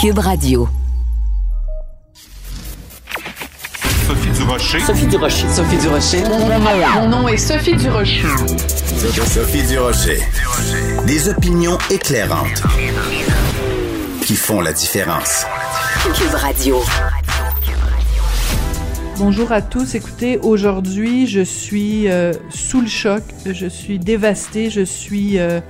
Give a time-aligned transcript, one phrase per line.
[0.00, 0.68] Cube Radio.
[4.06, 4.80] Sophie Durocher.
[4.80, 5.48] Sophie Durocher.
[5.48, 6.22] Sophie Durocher.
[6.94, 8.22] Mon nom est Sophie Durocher.
[9.26, 10.20] Sophie Durocher.
[11.06, 12.62] Des opinions éclairantes
[14.24, 15.44] qui font la différence.
[16.14, 16.82] Cube Radio.
[19.18, 19.94] Bonjour à tous.
[19.94, 23.22] Écoutez, aujourd'hui, je suis euh, sous le choc.
[23.44, 24.70] Je suis dévastée.
[24.70, 25.38] Je suis.
[25.38, 25.60] euh,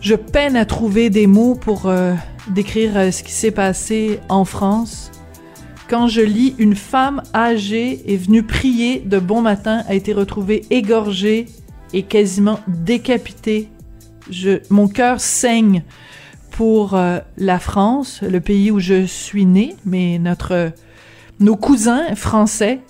[0.00, 2.14] je peine à trouver des mots pour euh,
[2.50, 5.10] décrire euh, ce qui s'est passé en France.
[5.88, 10.64] Quand je lis une femme âgée est venue prier de bon matin, a été retrouvée
[10.70, 11.46] égorgée
[11.92, 13.68] et quasiment décapitée.
[14.30, 15.82] Je, mon cœur saigne
[16.50, 20.72] pour euh, la France, le pays où je suis née, mais notre
[21.40, 22.80] nos cousins français.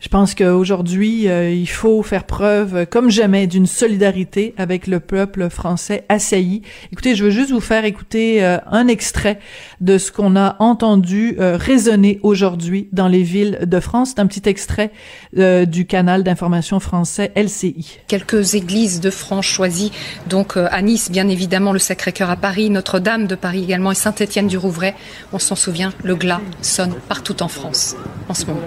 [0.00, 5.48] Je pense qu'aujourd'hui, euh, il faut faire preuve, comme jamais, d'une solidarité avec le peuple
[5.48, 6.62] français assailli.
[6.92, 9.38] Écoutez, je veux juste vous faire écouter euh, un extrait
[9.80, 14.10] de ce qu'on a entendu euh, résonner aujourd'hui dans les villes de France.
[14.14, 14.92] C'est un petit extrait
[15.32, 17.98] du canal d'information français LCI.
[18.06, 19.92] quelques églises de France choisies,
[20.28, 24.46] donc à Nice, bien évidemment, le Sacré-Cœur à Paris, Notre-Dame de Paris également et Saint-Étienne
[24.46, 24.94] du Rouvray.
[25.32, 27.96] On s'en souvient, le glas sonne partout en France
[28.28, 28.60] en ce moment.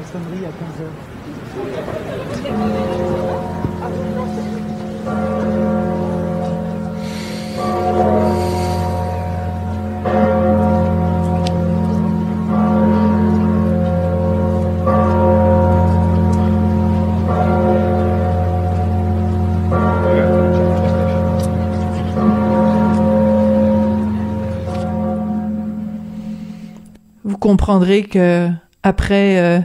[27.49, 28.47] Comprendrez que
[28.83, 29.59] après euh,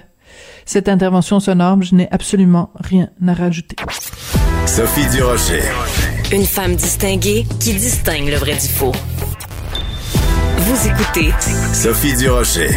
[0.65, 3.77] cette intervention sonore, je n'ai absolument rien à rajouter.
[4.67, 5.61] Sophie Durocher.
[6.33, 8.93] Une femme distinguée qui distingue le vrai du faux.
[10.57, 11.31] Vous écoutez
[11.75, 12.71] Sophie Durocher.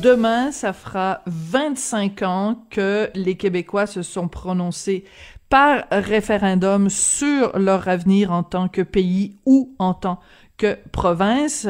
[0.00, 5.02] Demain, ça fera 25 ans que les Québécois se sont prononcés
[5.48, 10.22] par référendum sur leur avenir en tant que pays ou en tant que
[10.92, 11.66] province.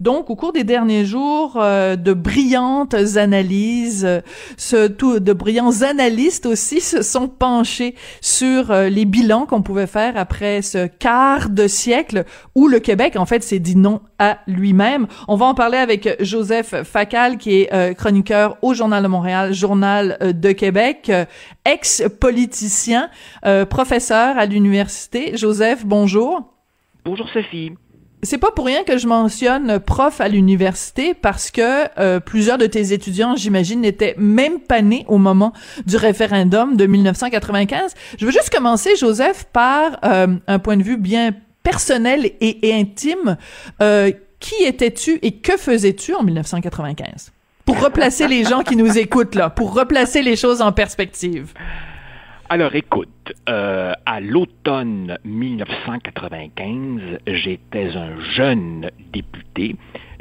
[0.00, 7.02] Donc, au cours des derniers jours, euh, de brillantes analyses, de brillants analystes aussi se
[7.02, 12.24] sont penchés sur euh, les bilans qu'on pouvait faire après ce quart de siècle
[12.54, 15.06] où le Québec, en fait, s'est dit non à lui-même.
[15.28, 19.52] On va en parler avec Joseph Facal, qui est euh, chroniqueur au Journal de Montréal,
[19.52, 21.10] Journal de Québec,
[21.64, 23.10] ex-politicien,
[23.68, 25.36] professeur à l'université.
[25.36, 26.52] Joseph, bonjour.
[27.04, 27.72] Bonjour Sophie.
[28.22, 32.66] C'est pas pour rien que je mentionne prof à l'université parce que euh, plusieurs de
[32.66, 35.52] tes étudiants, j'imagine, n'étaient même pas nés au moment
[35.86, 37.94] du référendum de 1995.
[38.18, 41.32] Je veux juste commencer, Joseph, par euh, un point de vue bien
[41.62, 43.36] personnel et, intime.
[43.82, 44.10] Euh,
[44.40, 47.32] qui étais-tu et que faisais-tu en 1995?
[47.64, 51.52] Pour replacer les gens qui nous écoutent là, pour replacer les choses en perspective.
[52.48, 59.74] Alors écoute, euh, à l'automne 1995, j'étais un jeune député.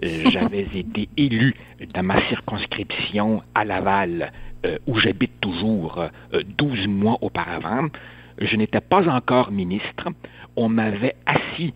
[0.04, 1.54] Euh, J'avais été élu
[1.94, 4.32] dans ma circonscription à Laval,
[4.66, 6.00] euh, où j'habite toujours,
[6.34, 7.90] euh, 12 mois auparavant.
[8.40, 10.08] Je n'étais pas encore ministre.
[10.56, 11.74] On m'avait assis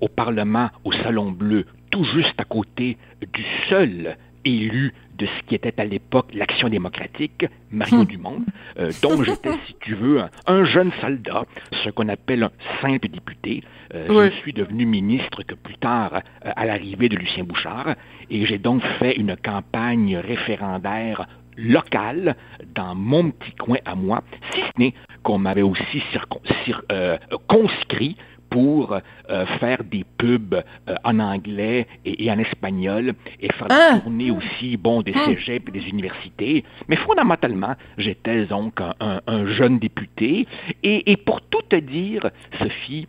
[0.00, 5.54] au Parlement, au Salon Bleu, tout juste à côté du seul élu de ce qui
[5.54, 8.40] était à l'époque l'Action démocratique, Mario Dumont,
[8.78, 11.44] euh, dont j'étais, si tu veux, un, un jeune soldat,
[11.84, 12.50] ce qu'on appelle un
[12.80, 13.62] simple député.
[13.94, 14.30] Euh, Oui.
[14.34, 16.14] Je suis devenu ministre que plus tard,
[16.46, 17.94] euh, à l'arrivée de Lucien Bouchard,
[18.30, 21.26] et j'ai donc fait une campagne référendaire
[21.56, 22.36] locale
[22.74, 24.22] dans mon petit coin à moi,
[24.54, 27.18] si ce n'est qu'on m'avait aussi circon- cir- euh,
[27.48, 28.16] conscrit
[28.50, 28.92] pour
[29.30, 33.94] euh, faire des pubs euh, en anglais et, et en espagnol et faire Ah!
[33.94, 36.64] des tournées aussi, bon, des cégeps et des universités.
[36.88, 40.46] Mais fondamentalement, j'étais donc un, un- un jeune député.
[40.82, 43.06] Et, et pour tout te dire, Sophie,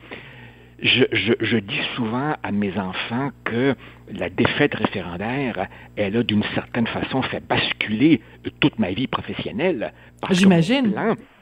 [0.82, 3.76] je, je- je dis souvent à mes enfants que
[4.14, 8.22] la défaite référendaire, elle a d'une certaine façon fait basculer
[8.60, 9.94] toute ma vie professionnelle.
[10.32, 10.94] J'imagine.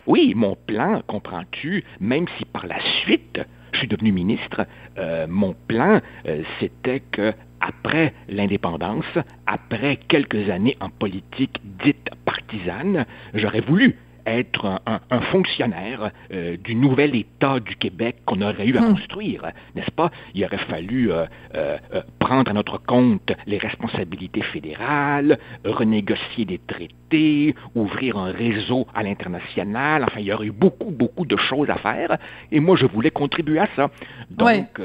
[0.08, 3.40] oui, mon plan, comprends-tu, même si par la suite,
[3.74, 4.66] je suis devenu ministre,
[4.98, 9.06] euh, mon plan, euh, c'était que après l'indépendance,
[9.46, 13.98] après quelques années en politique dite partisane, j'aurais voulu
[14.34, 18.94] être un, fonctionnaire euh, du nouvel État du Québec qu'on aurait eu à hmm.
[18.94, 20.12] construire, n'est-ce pas?
[20.34, 21.78] Il aurait fallu euh, euh,
[22.20, 30.04] prendre à notre compte les responsabilités fédérales, renégocier des traités, ouvrir un réseau à l'international.
[30.04, 32.18] Enfin, il y aurait eu beaucoup, beaucoup de choses à faire.
[32.52, 33.90] Et moi, je voulais contribuer à ça.
[34.30, 34.80] Donc,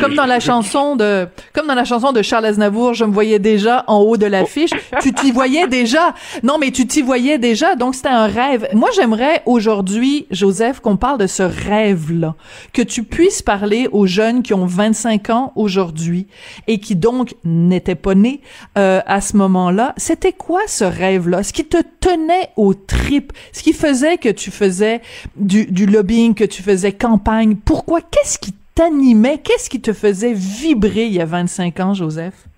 [0.00, 3.38] comme dans la chanson de, comme dans la chanson de Charles Aznavour, je me voyais
[3.38, 4.70] déjà en haut de l'affiche.
[4.92, 4.96] Oh.
[5.00, 6.14] tu t'y voyais déjà.
[6.42, 7.74] Non, mais tu t'y voyais déjà.
[7.74, 12.34] Donc, c'était un rêve moi, j'aimerais aujourd'hui, Joseph, qu'on parle de ce rêve-là,
[12.72, 16.26] que tu puisses parler aux jeunes qui ont 25 ans aujourd'hui
[16.66, 18.40] et qui donc n'étaient pas nés
[18.76, 19.94] euh, à ce moment-là.
[19.98, 21.44] C'était quoi ce rêve-là?
[21.44, 23.32] Ce qui te tenait aux tripes?
[23.52, 25.00] Ce qui faisait que tu faisais
[25.36, 27.54] du, du lobbying, que tu faisais campagne?
[27.54, 28.00] Pourquoi?
[28.00, 29.38] Qu'est-ce qui t'animait?
[29.38, 32.48] Qu'est-ce qui te faisait vibrer il y a 25 ans, Joseph?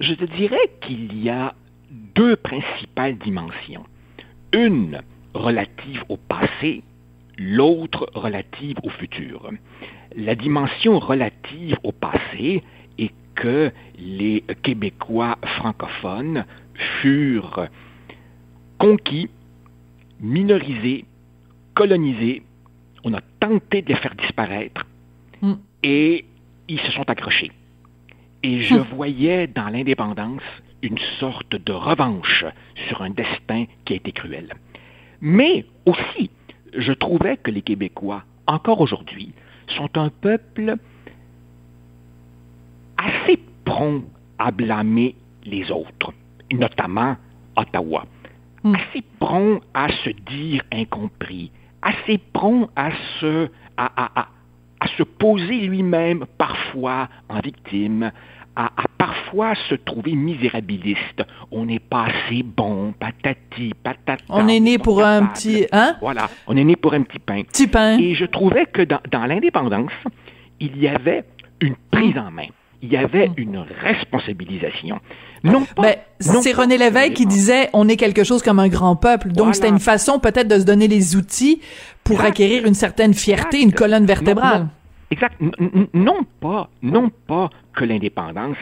[0.00, 1.54] Je te dirais qu'il y a
[2.14, 3.86] deux principales dimensions.
[4.52, 5.00] Une,
[5.34, 6.82] relative au passé,
[7.38, 9.50] l'autre relative au futur.
[10.16, 12.62] La dimension relative au passé
[12.98, 16.44] est que les Québécois francophones
[17.00, 17.68] furent
[18.78, 19.28] conquis,
[20.20, 21.04] minorisés,
[21.74, 22.42] colonisés,
[23.04, 24.86] on a tenté de les faire disparaître
[25.40, 25.54] hmm.
[25.82, 26.24] et
[26.68, 27.52] ils se sont accrochés.
[28.42, 28.86] Et je hmm.
[28.94, 30.42] voyais dans l'indépendance
[30.82, 32.44] une sorte de revanche
[32.88, 34.54] sur un destin qui a été cruel.
[35.20, 36.30] Mais aussi,
[36.76, 39.32] je trouvais que les Québécois, encore aujourd'hui,
[39.68, 40.76] sont un peuple
[42.96, 44.04] assez prompt
[44.38, 45.14] à blâmer
[45.44, 46.12] les autres,
[46.52, 47.16] notamment
[47.56, 48.04] Ottawa.
[48.62, 48.74] Hmm.
[48.74, 51.50] Assez prompt à se dire incompris,
[51.82, 52.90] assez prompt à
[53.20, 54.28] se, à
[54.96, 58.10] se poser lui-même parfois en victime,
[58.56, 61.22] à, parfois se trouver misérabiliste.
[61.50, 64.24] On n'est pas assez bon, patati, patata.
[64.28, 65.96] On est né pour un petit, hein?
[66.00, 67.42] Voilà, on est né pour un petit pain.
[67.42, 67.98] Petit pain.
[67.98, 69.92] Et je trouvais que dans, l'indépendance,
[70.60, 71.24] il y avait
[71.60, 72.48] une prise en main.
[72.82, 73.34] Il y avait mm.
[73.36, 75.00] une responsabilisation.
[75.42, 79.28] Non ben, c'est René Lévesque qui disait on est quelque chose comme un grand peuple.
[79.32, 81.60] Donc c'était une façon peut-être de se donner les outils
[82.04, 84.68] pour acquérir une certaine fierté, une colonne vertébrale.
[85.10, 85.34] Exact.
[85.92, 88.58] non pas, non pas que l'indépendance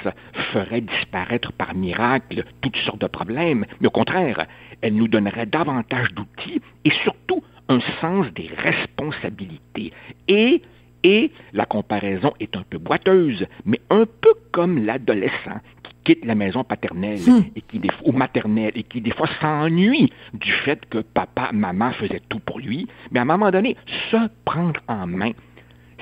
[0.53, 4.47] ferait disparaître par miracle toutes sortes de problèmes, mais au contraire,
[4.81, 9.93] elle nous donnerait davantage d'outils et surtout un sens des responsabilités.
[10.29, 10.63] Et,
[11.03, 16.37] et la comparaison est un peu boiteuse, mais un peu comme l'adolescent qui quitte la
[16.37, 17.43] maison paternelle hmm.
[17.57, 22.23] et qui ou maternelle et qui des fois s'ennuie du fait que papa, maman faisaient
[22.29, 23.77] tout pour lui, mais à un moment donné,
[24.13, 25.33] se prendre en main,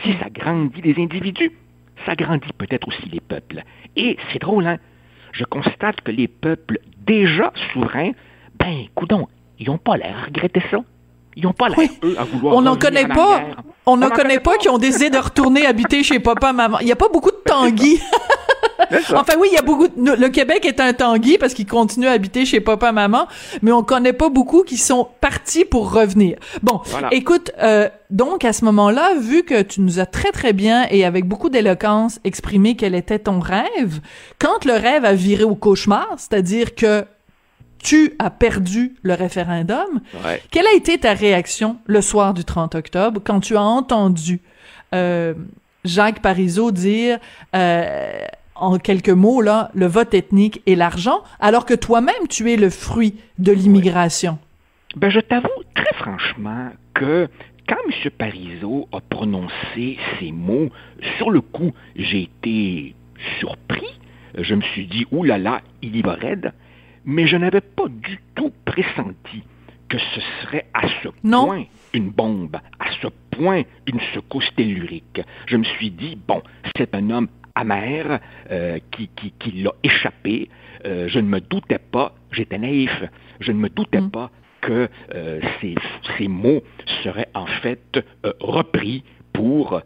[0.04, 1.50] si ça grandit les individus,
[2.06, 3.62] ça grandit peut-être aussi les peuples.
[3.96, 4.78] Et c'est drôle, hein?
[5.32, 8.12] Je constate que les peuples déjà souverains,
[8.58, 10.78] ben, coudons, ils n'ont pas l'air à regretter ça.
[11.34, 12.54] Ils n'ont pas l'air, eux, à vouloir.
[12.56, 13.42] On n'en connaît pas.
[13.84, 16.78] On n'en connaît pas qui ont décidé de retourner habiter chez papa, maman.
[16.80, 18.00] Il n'y a pas beaucoup de tanguis.
[19.14, 19.88] enfin oui, il y a beaucoup.
[19.96, 23.26] Le Québec est un tanguy parce qu'il continue à habiter chez papa maman,
[23.62, 26.38] mais on connaît pas beaucoup qui sont partis pour revenir.
[26.62, 26.80] Bon,
[27.10, 31.04] écoute, euh, donc à ce moment-là, vu que tu nous as très très bien et
[31.04, 34.00] avec beaucoup d'éloquence exprimé quel était ton rêve,
[34.38, 37.04] quand le rêve a viré au cauchemar, c'est-à-dire que
[37.82, 40.00] tu as perdu le référendum,
[40.50, 44.40] quelle a été ta réaction le soir du 30 octobre quand tu as entendu
[44.94, 45.34] euh,
[45.84, 47.18] Jacques Parizeau dire
[47.54, 48.24] euh,
[48.58, 52.70] en quelques mots, là, le vote ethnique et l'argent, alors que toi-même, tu es le
[52.70, 54.38] fruit de l'immigration?
[54.96, 57.28] Ben, je t'avoue très franchement que
[57.68, 58.10] quand M.
[58.10, 60.68] Parizeau a prononcé ces mots,
[61.18, 62.94] sur le coup, j'ai été
[63.40, 63.98] surpris.
[64.38, 66.52] Je me suis dit, oulala, là là, il y va raide.
[67.04, 69.42] Mais je n'avais pas du tout pressenti
[69.88, 75.20] que ce serait à ce point une bombe, à ce point une secousse tellurique.
[75.46, 76.42] Je me suis dit, bon,
[76.76, 78.20] c'est un homme amer
[78.50, 79.08] euh, qui,
[79.38, 80.48] qui, l'a échappé.
[80.84, 82.92] Euh, je ne me doutais pas, j'étais naïf,
[83.40, 84.10] je ne me doutais mm.
[84.10, 85.74] pas que euh, ces,
[86.16, 86.62] ces, mots
[87.02, 87.98] seraient en fait
[88.40, 89.82] repris pour,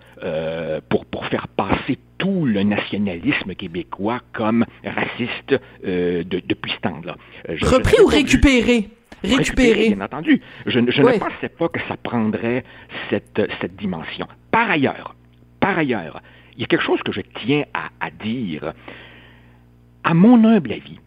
[0.89, 7.17] pour, pour faire passer tout le nationalisme québécois comme raciste de, depuis ce temps-là.
[7.63, 8.91] repris ou récupéré?
[9.25, 9.89] Récupéré.
[9.89, 10.41] Bien entendu.
[10.67, 12.65] Je, je ne pensais pas que ça prendrait
[13.11, 14.29] cette, cette dimension.
[14.53, 15.17] Par ailleurs,
[15.59, 16.23] par ailleurs,
[16.61, 18.75] il y a quelque chose que je tiens à, dire.
[20.05, 20.99] À mon humble avis,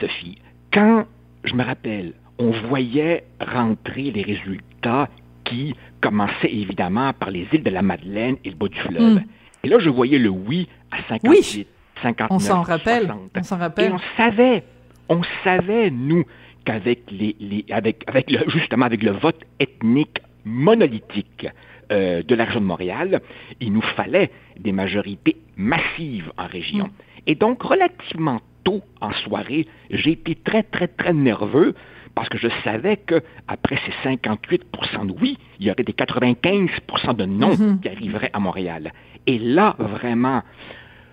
[0.00, 0.38] Sophie,
[0.72, 1.04] quand
[1.44, 5.10] je me rappelle, on voyait rentrer les résultats
[5.44, 9.20] qui commençait évidemment par les îles de la Madeleine et le bas du fleuve.
[9.62, 11.66] Et là, je voyais le oui à 58,
[12.00, 13.04] 59, On s'en rappelle.
[13.08, 13.30] 60.
[13.36, 13.92] On s'en Et rappelle.
[13.92, 14.64] on savait,
[15.10, 16.24] on savait, nous,
[16.64, 21.46] qu'avec les, les- avec, avec le, justement avec le vote ethnique monolithique
[21.92, 23.20] euh, de la région de Montréal,
[23.60, 26.90] il nous fallait des majorités massives en région.
[27.26, 31.74] Et donc, relativement tôt en soirée, j'ai été très, très, très nerveux
[32.14, 37.14] parce que je savais que après ces 58% de oui, il y aurait des 95%
[37.14, 38.92] de non qui arriveraient à Montréal.
[39.26, 40.42] Et là, vraiment,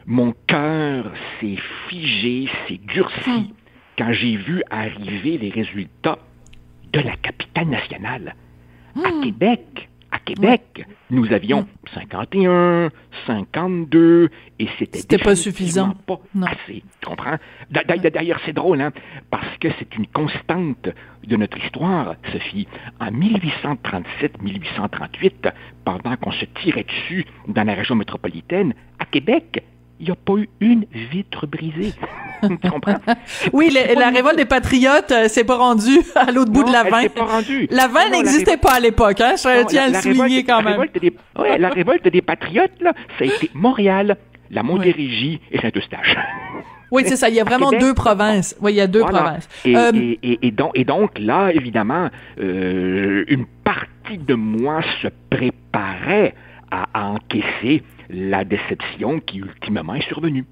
[0.06, 1.58] mon cœur s'est
[1.90, 3.54] figé, s'est durci
[3.98, 6.20] quand j'ai vu arriver les résultats
[6.94, 8.36] de la capitale nationale.
[9.04, 9.93] À Québec, à
[10.26, 12.90] Québec, nous avions 51,
[13.28, 15.94] 52, et c'était C'était pas suffisant.
[16.08, 16.48] pas Non.
[16.48, 16.82] assez.
[17.02, 17.36] Tu comprends?
[17.70, 18.92] D'a- d'a- D'ailleurs, c'est drôle, hein,
[19.30, 20.90] parce que c'est une constante
[21.26, 22.68] de notre histoire, Sophie.
[23.00, 25.52] En 1837-1838,
[25.86, 29.64] pendant qu'on se tirait dessus dans la région métropolitaine, à Québec,
[30.00, 31.94] il n'y a pas eu une vitre brisée.
[32.42, 32.96] tu comprends?
[33.54, 36.84] Oui, le- la révolte des patriotes euh, s'est pas rendue à l'autre bout de la
[36.84, 37.68] s'est pas rendue.
[37.72, 39.36] La la n'existait pas à l'époque, hein?
[39.38, 40.74] Je Non, tiens à le souligner quand même.
[40.74, 44.18] révolte des, ouais, la révolte des patriotes, là, ça a été Montréal,
[44.52, 46.16] la Montérégie et Saint-Eustache.
[46.92, 47.28] Oui, c'est ça.
[47.30, 47.86] Il y a vraiment Québec.
[47.88, 48.56] deux provinces.
[48.62, 49.20] Oui, il y a deux Voilà.
[49.22, 49.50] provinces.
[49.66, 52.10] Et, Euh, et- et- et donc, et donc, là, évidemment,
[52.40, 56.36] euh, une partie de moi se préparait
[56.70, 60.46] à, à encaisser la déception qui ultimement est survenue.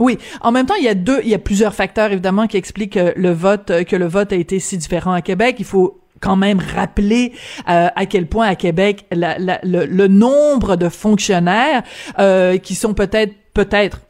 [0.00, 0.16] Oui.
[0.42, 2.96] En même temps, il y a deux, il y a plusieurs facteurs évidemment qui expliquent
[2.96, 5.56] euh, le vote, euh, que le vote a été si différent à Québec.
[5.58, 7.32] Il faut quand même rappeler
[7.68, 11.82] euh, à quel point à Québec la- la- le, le nombre de fonctionnaires
[12.18, 14.02] euh, qui sont peut-être peut-être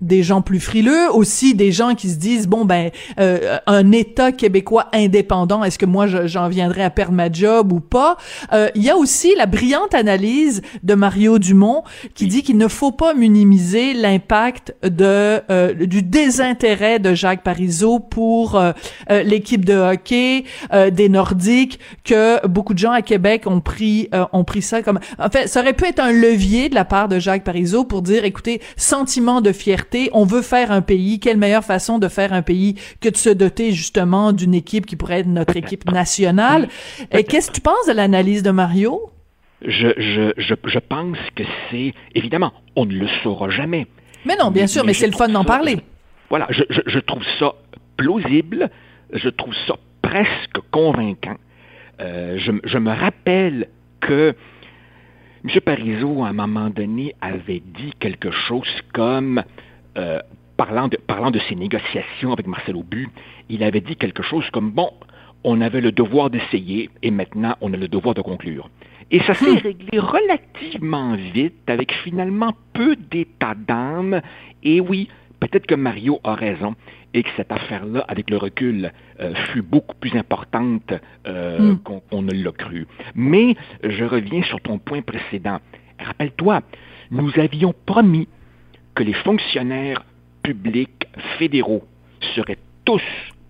[0.00, 4.32] des gens plus frileux, aussi des gens qui se disent bon ben euh, un État
[4.32, 8.16] québécois indépendant, est-ce que moi je- j'en viendrais à perdre ma job ou pas?
[8.52, 11.82] Euh, Il y a aussi la brillante analyse de Mario Dumont
[12.14, 17.98] qui dit qu'il ne faut pas minimiser l'impact de euh, du désintérêt de Jacques Parizeau
[17.98, 18.72] pour euh,
[19.10, 24.08] euh, l'équipe de hockey euh, des Nordiques, que beaucoup de gens à Québec ont pris
[24.14, 26.84] euh, ont pris ça comme en fait ça aurait pu être un levier de la
[26.84, 31.20] part de Jacques Parizeau pour dire écoutez sentiment de fierté on veut faire un pays
[31.20, 34.96] quelle meilleure façon de faire un pays que de se doter justement d'une équipe qui
[34.96, 36.68] pourrait être notre équipe nationale
[37.10, 39.10] et qu'est-ce que tu penses de l'analyse de Mario?
[39.62, 43.86] Je, je, je, je pense que c'est, évidemment, on ne le saura jamais.
[44.24, 45.80] mais non bien sûr mais c'est le fun d'en parler
[46.30, 47.54] Voilà, je, je, je trouve ça
[47.96, 48.70] plausible,
[49.12, 51.36] je trouve ça presque convaincant.
[52.00, 53.68] Euh, je, je me rappelle
[54.00, 54.34] que
[55.44, 55.60] M.
[55.60, 59.42] Parizeau, à un moment donné, avait dit quelque chose comme,
[59.96, 60.20] euh,
[60.56, 63.08] parlant, de, parlant de ses négociations avec Marcel Aubu,
[63.48, 64.90] il avait dit quelque chose comme, bon,
[65.44, 68.68] on avait le devoir d'essayer et maintenant on a le devoir de conclure.
[69.10, 74.20] Et ça s'est réglé relativement vite, avec finalement peu d'état d'âme.
[74.62, 75.08] Et oui,
[75.40, 76.76] peut-être que Mario a raison
[77.12, 80.92] et que cette affaire-là, avec le recul, euh, fut beaucoup plus importante
[81.26, 81.78] euh, Mm.
[81.78, 82.86] qu'on qu'on ne l'a cru.
[83.14, 85.58] Mais je reviens sur ton point précédent.
[85.98, 86.60] Rappelle-toi,
[87.10, 88.28] nous avions promis
[88.94, 90.02] que les fonctionnaires
[90.42, 91.06] publics
[91.38, 91.84] fédéraux
[92.34, 93.02] seraient tous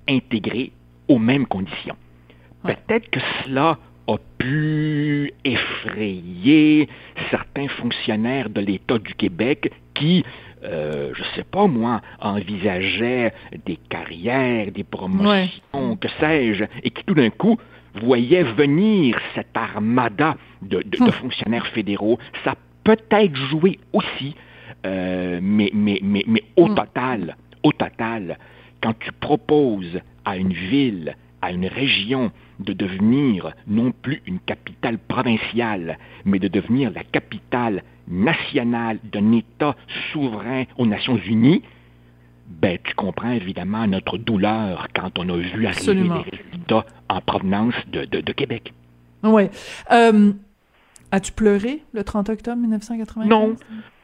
[0.09, 0.73] intégrés
[1.09, 1.97] aux mêmes conditions.
[2.65, 2.77] Ouais.
[2.87, 3.79] Peut-être que cela
[4.09, 6.89] a pu effrayer
[7.31, 10.25] certains fonctionnaires de l'État du Québec qui,
[10.65, 13.33] euh, je sais pas moi, envisageaient
[13.67, 17.57] des carrières, des promotions, que sais-je, et qui tout d'un coup
[17.95, 22.19] voyaient venir cette armada de, de- de fonctionnaires fédéraux.
[22.45, 22.55] Ça
[22.85, 24.35] peut-être joué aussi,
[24.87, 26.75] euh, mais, mais, mais, mais au Mm.
[26.75, 28.39] total, au total,
[28.83, 34.99] quand tu proposes à une ville, à une région de devenir non plus une capitale
[34.99, 39.75] provinciale, mais de devenir la capitale nationale d'un État
[40.13, 41.63] souverain aux Nations Unies,
[42.47, 46.17] ben, tu comprends évidemment notre douleur quand on a vu arriver Absolument.
[46.25, 48.73] les résultats en provenance de, de- de Québec.
[49.23, 49.45] Oui.
[49.93, 50.33] Euh,
[51.13, 53.29] As-tu pleuré le 30 octobre 1995?
[53.29, 53.57] Non.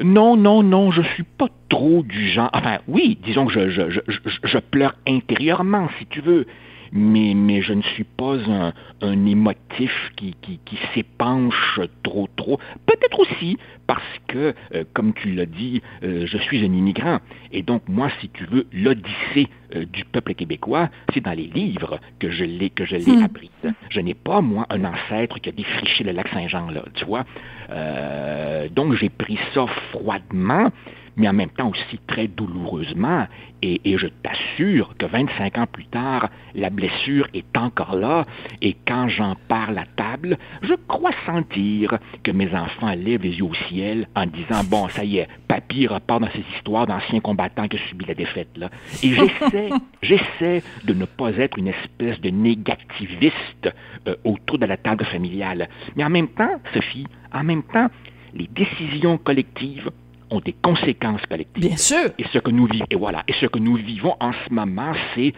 [0.02, 2.50] Non, non, non, je suis pas trop du genre.
[2.52, 6.46] Enfin, oui, disons que je, je, je, je, je pleure intérieurement, si tu veux,
[6.92, 12.58] mais, mais je ne suis pas un, un émotif qui, qui, qui s'épanche trop, trop.
[12.86, 17.18] Peut-être aussi parce que, euh, comme tu l'as dit, euh, je suis un immigrant.
[17.52, 22.00] Et donc, moi, si tu veux, l'odyssée euh, du peuple québécois, c'est dans les livres
[22.18, 23.24] que je l'ai, que je l'ai Hmm.
[23.24, 23.50] appris.
[23.90, 27.24] Je n'ai pas, moi, un ancêtre qui a défriché le lac Saint-Jean, là, tu vois.
[27.70, 30.70] Euh, donc, j'ai pris ça froidement,
[31.16, 33.26] mais en même temps aussi très douloureusement.
[33.62, 38.26] Et, et, je t'assure que 25 ans plus tard, la blessure est encore là.
[38.60, 43.44] Et quand j'en parle à table, je crois sentir que mes enfants lèvent les yeux
[43.44, 47.66] au ciel en disant Bon, ça y est, papy repart dans ces histoires d'anciens combattants
[47.66, 48.56] qui ont subi la défaite.
[48.56, 48.70] Là.
[49.02, 49.70] Et j'essaie,
[50.02, 53.72] j'essaie de ne pas être une espèce de négativiste
[54.06, 55.68] euh, autour de la table familiale.
[55.96, 57.88] Mais en même temps, Sophie, en même temps,
[58.34, 59.90] les décisions collectives
[60.30, 61.66] ont des conséquences collectives.
[61.68, 62.10] Bien sûr.
[62.18, 64.92] Et ce que nous vivons, et voilà, et ce que nous vivons en ce moment,
[65.14, 65.32] c'est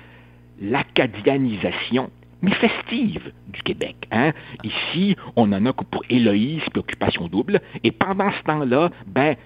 [0.61, 2.11] l'acadianisation,
[2.43, 3.97] mais festive du Québec.
[4.11, 4.33] Hein?
[4.65, 9.37] Ici, on en a que pour Héloïse et Occupation double, et pendant ce temps-là, ben,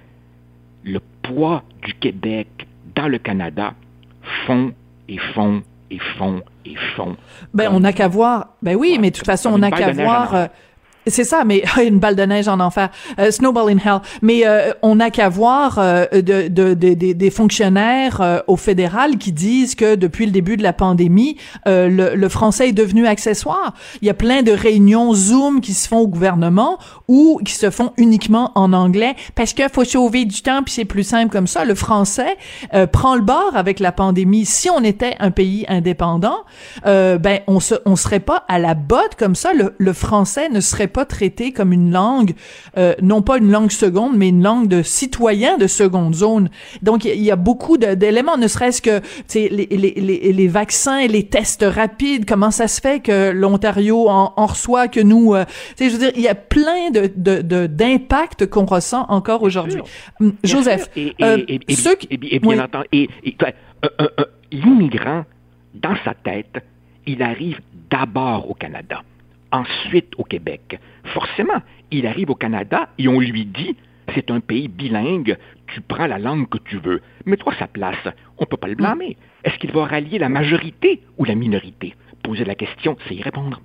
[0.84, 2.48] le poids du Québec
[2.94, 3.74] dans le Canada
[4.46, 4.72] fond
[5.08, 7.16] et fond et fond et fond.
[7.52, 8.56] Ben, on n'a qu'à voir.
[8.62, 10.48] Ben oui, mais de toute façon, on n'a qu'à voir.
[11.06, 14.00] C'est ça, mais une balle de neige en enfer, euh, snowball in hell.
[14.20, 19.32] Mais euh, on n'a qu'à voir euh, de, de, de, des fonctionnaires au fédéral qui
[19.32, 23.74] disent que depuis le début de la pandémie, le, le, français est devenu accessoire.
[24.00, 26.78] Il y a plein de réunions Zoom qui se font au gouvernement
[27.08, 30.84] ou qui se font uniquement en anglais parce qu'il faut sauver du temps puis c'est
[30.84, 31.64] plus simple comme ça.
[31.64, 32.36] Le français
[32.92, 34.44] prend le bord avec la pandémie.
[34.44, 36.38] Si on était un pays indépendant,
[36.84, 39.52] ben on se on serait pas à la botte comme ça.
[39.52, 42.34] Le, le français ne serait pas traité comme une langue,
[42.76, 46.50] euh, non pas une langue seconde, mais une langue de citoyen de seconde zone.
[46.82, 49.00] Donc, il y, a beaucoup d'éléments, ne serait-ce que
[49.34, 54.08] les, les, les, les, vaccins et les tests rapides, comment ça se fait que l'Ontario
[54.08, 55.34] en, en, reçoit, que nous...
[55.34, 55.44] Euh,
[55.78, 57.06] je veux dire, il y a plein de
[57.66, 59.80] d'impacts de, qu'on ressent encore aujourd'hui.
[60.20, 61.14] Hum, Joseph, et,
[62.38, 63.08] bien entendu,
[64.52, 65.24] l'immigrant,
[65.74, 66.62] dans sa tête,
[67.06, 69.02] il arrive d'abord au Canada
[69.52, 70.80] ensuite au Québec.
[71.14, 73.76] Forcément, il arrive au Canada et on lui dit
[74.14, 75.36] c'est un pays bilingue,
[75.68, 77.00] tu prends la langue que tu veux.
[77.24, 77.96] Mets-toi sa place.
[78.38, 79.16] On ne peut pas le blâmer.
[79.44, 81.94] Est-ce qu'il va rallier la majorité ou la minorité?
[82.22, 83.60] Poser la question, c'est y répondre.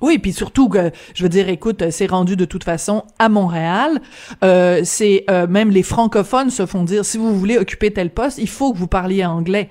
[0.00, 0.70] Oui, puis surtout
[1.14, 4.00] je veux dire, écoute, c'est rendu de toute façon à Montréal.
[4.44, 8.38] Euh, c'est euh, même les francophones se font dire si vous voulez occuper tel poste,
[8.38, 9.68] il faut que vous parliez anglais.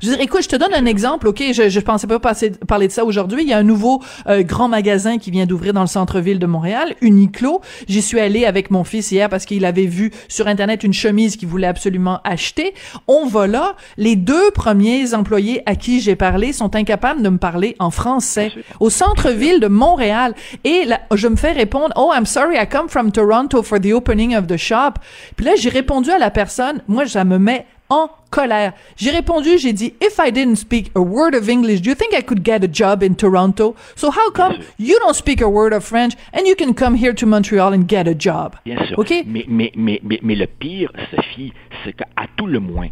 [0.00, 1.42] Je veux dire, écoute, je te donne un exemple, OK?
[1.52, 3.42] Je, je pensais pas passer, parler de ça aujourd'hui.
[3.42, 6.46] Il y a un nouveau euh, grand magasin qui vient d'ouvrir dans le centre-ville de
[6.46, 7.60] Montréal, Uniqlo.
[7.86, 11.36] J'y suis allée avec mon fils hier parce qu'il avait vu sur Internet une chemise
[11.36, 12.74] qu'il voulait absolument acheter.
[13.08, 13.76] On va là.
[13.98, 18.52] Les deux premiers employés à qui j'ai parlé sont incapables de me parler en français.
[18.80, 20.34] Au centre-ville de Montréal.
[20.64, 23.92] Et là, je me fais répondre, Oh, I'm sorry, I come from Toronto for the
[23.92, 24.94] opening of the shop.
[25.36, 28.72] Puis là, j'ai répondu à la personne, moi, ça me met en colère.
[28.96, 32.14] J'ai répondu, j'ai dit, if I didn't speak a word of English, do you think
[32.14, 33.74] I could get a job in Toronto?
[33.96, 37.12] So how come you don't speak a word of French and you can come here
[37.12, 38.56] to Montreal and get a job?
[38.64, 38.98] Bien sûr.
[38.98, 39.24] OK?
[39.26, 41.52] Mais, mais, mais, mais, mais le pire, Sophie,
[41.84, 42.88] c'est qu'à tout le moins,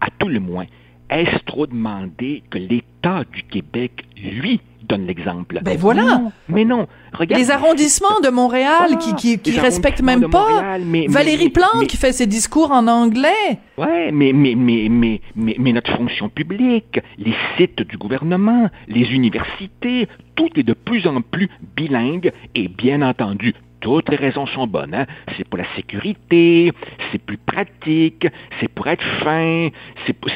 [0.00, 0.66] à tout le moins,
[1.10, 5.60] est-ce trop demandé que l'État du Québec, lui, donne l'exemple?
[5.62, 6.22] Ben voilà.
[6.48, 6.86] mais non.
[7.12, 7.40] Regarde.
[7.40, 10.78] Les arrondissements de Montréal qui, qui, qui respectent même pas.
[11.08, 13.58] Valérie Plante qui fait ses discours en anglais.
[13.78, 19.12] Ouais, mais, mais, mais, mais, mais, mais notre fonction publique, les sites du gouvernement, les
[19.12, 23.54] universités, tout est de plus en plus bilingue et bien entendu,
[23.86, 24.94] toutes les raisons sont bonnes.
[24.94, 25.06] Hein?
[25.36, 26.72] C'est pour la sécurité,
[27.12, 28.26] c'est plus pratique,
[28.58, 29.68] c'est pour être fin,
[30.04, 30.28] c'est pour,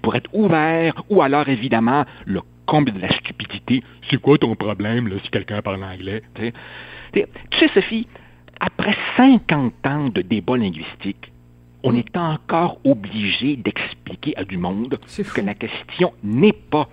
[0.00, 3.82] pour, être ouvert, ou alors évidemment le comble de la stupidité.
[4.08, 6.22] C'est quoi ton problème là, si quelqu'un parle anglais?
[7.12, 7.24] Tu
[7.58, 8.06] sais, Sophie,
[8.60, 11.32] après 50 ans de débat linguistique,
[11.82, 15.00] on est encore obligé d'expliquer à du monde
[15.34, 16.88] que la question n'est pas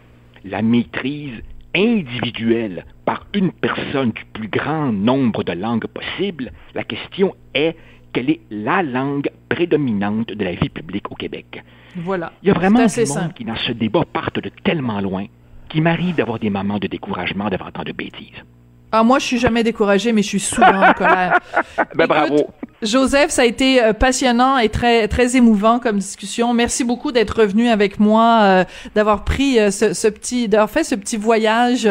[0.46, 1.44] la maîtrise
[1.76, 6.52] individuelle par une personne du plus grand nombre de langues possibles.
[6.76, 7.76] La question est
[8.14, 11.64] quelle est la langue prédominante de la vie publique au Québec?
[11.96, 12.32] Voilà.
[12.44, 15.26] Il y a vraiment du monde qui, dans ce débat, partent de tellement loin
[15.70, 18.44] qu'il m'arrive d'avoir des moments de découragement devant tant de bêtises.
[18.92, 21.40] Ah, moi, je suis jamais découragé, mais je suis souvent en colère.
[21.96, 22.50] ben, bravo.
[22.82, 26.54] Joseph, ça a été euh, passionnant et très très émouvant comme discussion.
[26.54, 28.64] Merci beaucoup d'être revenu avec moi, euh,
[28.96, 31.88] d'avoir pris euh, ce, ce, petit, d'avoir fait ce petit voyage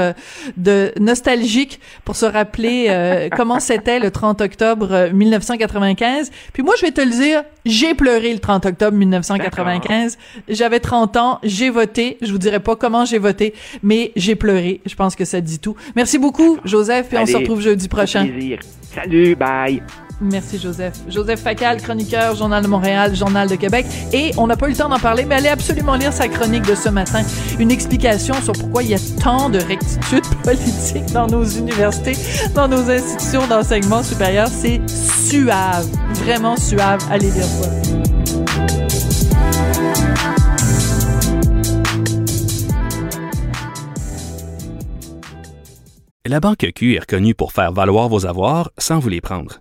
[0.56, 6.30] de nostalgique pour se rappeler comment c'était le 30 octobre 1995.
[6.52, 10.18] Puis moi, je vais te le dire, j'ai pleuré le 30 octobre 1995.
[10.48, 12.18] J'avais 30 ans, j'ai voté.
[12.20, 14.80] Je vous dirai pas comment j'ai voté, mais j'ai pleuré.
[14.86, 15.76] Je pense que ça dit tout.
[15.94, 17.08] Merci beaucoup, Joseph.
[17.08, 18.26] Puis on se retrouve jeudi prochain.
[18.26, 18.58] Plaisir.
[18.92, 19.82] Salut, bye.
[20.20, 20.94] Merci Joseph.
[21.08, 23.86] Joseph Facal, chroniqueur, Journal de Montréal, Journal de Québec.
[24.12, 26.66] Et on n'a pas eu le temps d'en parler, mais allez absolument lire sa chronique
[26.66, 27.22] de ce matin.
[27.58, 32.12] Une explication sur pourquoi il y a tant de rectitude politique dans nos universités,
[32.54, 34.48] dans nos institutions d'enseignement supérieur.
[34.48, 35.86] C'est suave.
[36.14, 37.00] Vraiment suave.
[37.10, 37.70] Allez lire ça.
[46.26, 49.60] La Banque Q est reconnue pour faire valoir vos avoirs sans vous les prendre.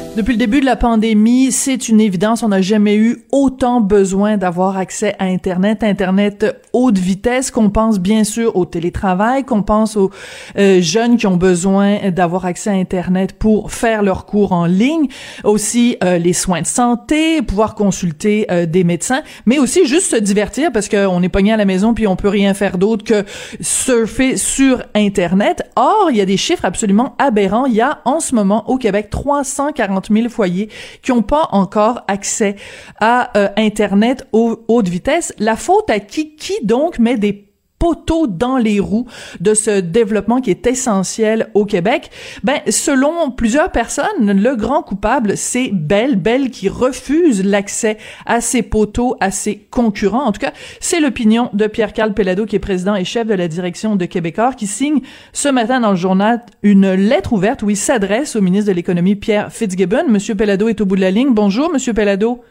[0.17, 4.35] Depuis le début de la pandémie, c'est une évidence, on n'a jamais eu autant besoin
[4.35, 9.95] d'avoir accès à Internet, Internet haute vitesse, qu'on pense bien sûr au télétravail, qu'on pense
[9.95, 10.11] aux
[10.57, 15.07] euh, jeunes qui ont besoin d'avoir accès à Internet pour faire leurs cours en ligne,
[15.45, 20.17] aussi euh, les soins de santé, pouvoir consulter euh, des médecins, mais aussi juste se
[20.17, 23.23] divertir parce qu'on est pogné à la maison puis on peut rien faire d'autre que
[23.61, 25.63] surfer sur Internet.
[25.77, 27.65] Or, il y a des chiffres absolument aberrants.
[27.65, 30.69] Il y a en ce moment au Québec 340 000 foyers
[31.01, 32.55] qui n'ont pas encore accès
[32.99, 35.33] à euh, Internet haute vitesse.
[35.39, 36.35] La faute à qui?
[36.35, 37.50] Qui donc met des
[37.81, 39.07] poteaux dans les roues
[39.39, 42.11] de ce développement qui est essentiel au Québec.
[42.43, 46.15] Ben, selon plusieurs personnes, le grand coupable, c'est Bell.
[46.15, 50.25] Bell qui refuse l'accès à ces poteaux, à ses concurrents.
[50.25, 53.47] En tout cas, c'est l'opinion de Pierre-Carl Pellado, qui est président et chef de la
[53.47, 55.01] direction de Québecor, qui signe
[55.33, 59.15] ce matin dans le journal une lettre ouverte où il s'adresse au ministre de l'Économie,
[59.15, 60.07] Pierre Fitzgibbon.
[60.07, 61.33] Monsieur Pellado est au bout de la ligne.
[61.33, 62.43] Bonjour, Monsieur Pellado.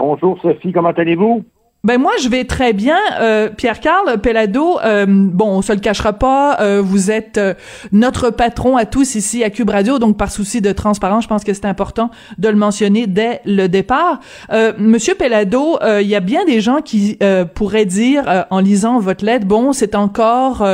[0.00, 0.72] Bonjour, Sophie.
[0.72, 1.44] Comment allez-vous?
[1.84, 4.78] Ben moi je vais très bien, euh, Pierre-Carl Pellado.
[4.84, 7.54] Euh, bon, on se le cachera pas, euh, vous êtes euh,
[7.90, 11.42] notre patron à tous ici à Cube Radio, donc par souci de transparence, je pense
[11.42, 14.20] que c'est important de le mentionner dès le départ.
[14.52, 17.18] Euh, Monsieur Pellado, il y a bien des gens qui
[17.56, 20.64] pourraient dire en lisant votre lettre, bon, c'est encore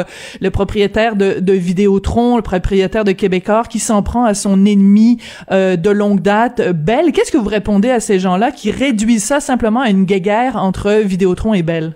[0.40, 5.16] le propriétaire de, de Vidéotron, le propriétaire de Québécois qui s'en prend à son ennemi
[5.51, 7.12] de longue date, Belle.
[7.12, 10.98] Qu'est-ce que vous répondez à ces gens-là qui réduisent ça simplement à une guéguerre entre
[11.03, 11.95] Vidéotron est belle?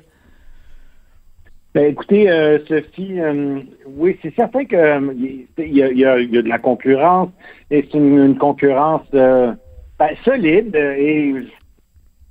[1.74, 5.00] Ben, écoutez, euh, Sophie, euh, oui, c'est certain qu'il euh,
[5.58, 7.30] y, a, de la concurrence
[7.70, 9.56] et c'est une, concurrence ben,
[10.22, 11.34] solide et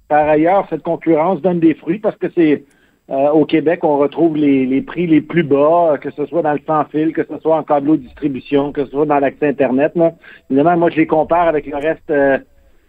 [0.07, 2.63] par ailleurs, cette concurrence donne des fruits parce que c'est
[3.09, 7.11] au Québec, on retrouve les, prix les plus bas, que ce soit dans le sans-fil,
[7.11, 9.93] que ce soit en câble distribution, que ce soit dans l'accès Internet.
[10.49, 12.13] Évidemment, moi, je les compare avec le reste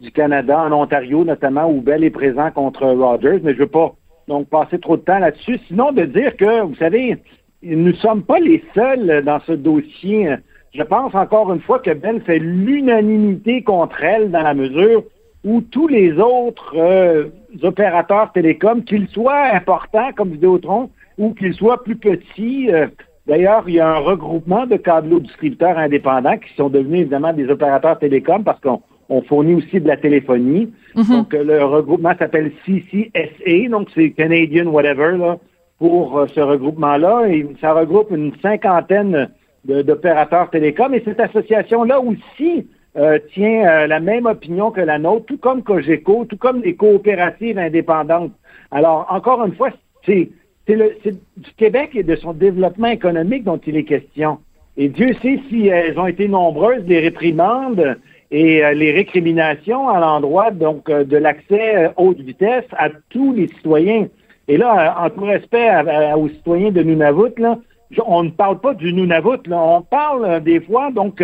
[0.03, 3.67] du Canada, en Ontario notamment, où Bell est présent contre Rogers, mais je ne veux
[3.69, 3.95] pas
[4.29, 5.59] donc passer trop de temps là-dessus.
[5.69, 7.19] Sinon, de dire que, vous savez,
[7.63, 10.35] nous ne sommes pas les seuls dans ce dossier.
[10.75, 15.05] Je pense encore une fois que Bell fait l'unanimité contre elle dans la mesure
[15.45, 17.29] où tous les autres euh,
[17.63, 22.87] opérateurs télécoms, qu'ils soient importants comme Vidéotron ou qu'ils soient plus petits, euh,
[23.27, 27.49] D'ailleurs, il y a un regroupement de câbles distributeurs indépendants qui sont devenus évidemment des
[27.49, 28.83] opérateurs télécoms parce qu'on
[29.13, 30.73] on fournit aussi de la téléphonie.
[30.97, 31.05] Mhm.
[31.05, 35.39] Donc, euh, le regroupement s'appelle CCSA, donc c'est Canadian whatever, là,
[35.79, 37.27] pour euh, ce regroupement-là.
[37.29, 39.29] Et ça regroupe une cinquantaine
[39.65, 40.95] d'opérateurs télécoms.
[40.95, 46.25] Et cette association-là aussi euh, tient la même opinion que la nôtre, tout comme Cogeco,
[46.25, 48.33] tout comme les coopératives indépendantes.
[48.71, 49.71] Alors, encore une fois,
[50.07, 50.31] c'est
[50.67, 54.39] du Québec et de son développement économique dont il est question.
[54.77, 57.99] Et Dieu sait si elles ont été nombreuses, les réprimandes,
[58.33, 63.33] et euh, les récriminations à l'endroit donc euh, de l'accès euh, haute vitesse à tous
[63.33, 64.09] les citoyens.
[64.49, 65.71] Et là, en tout respect
[66.17, 67.59] aux citoyens de Nunavut, là,
[68.05, 71.23] on ne parle pas du Nunavut, là, on parle des fois donc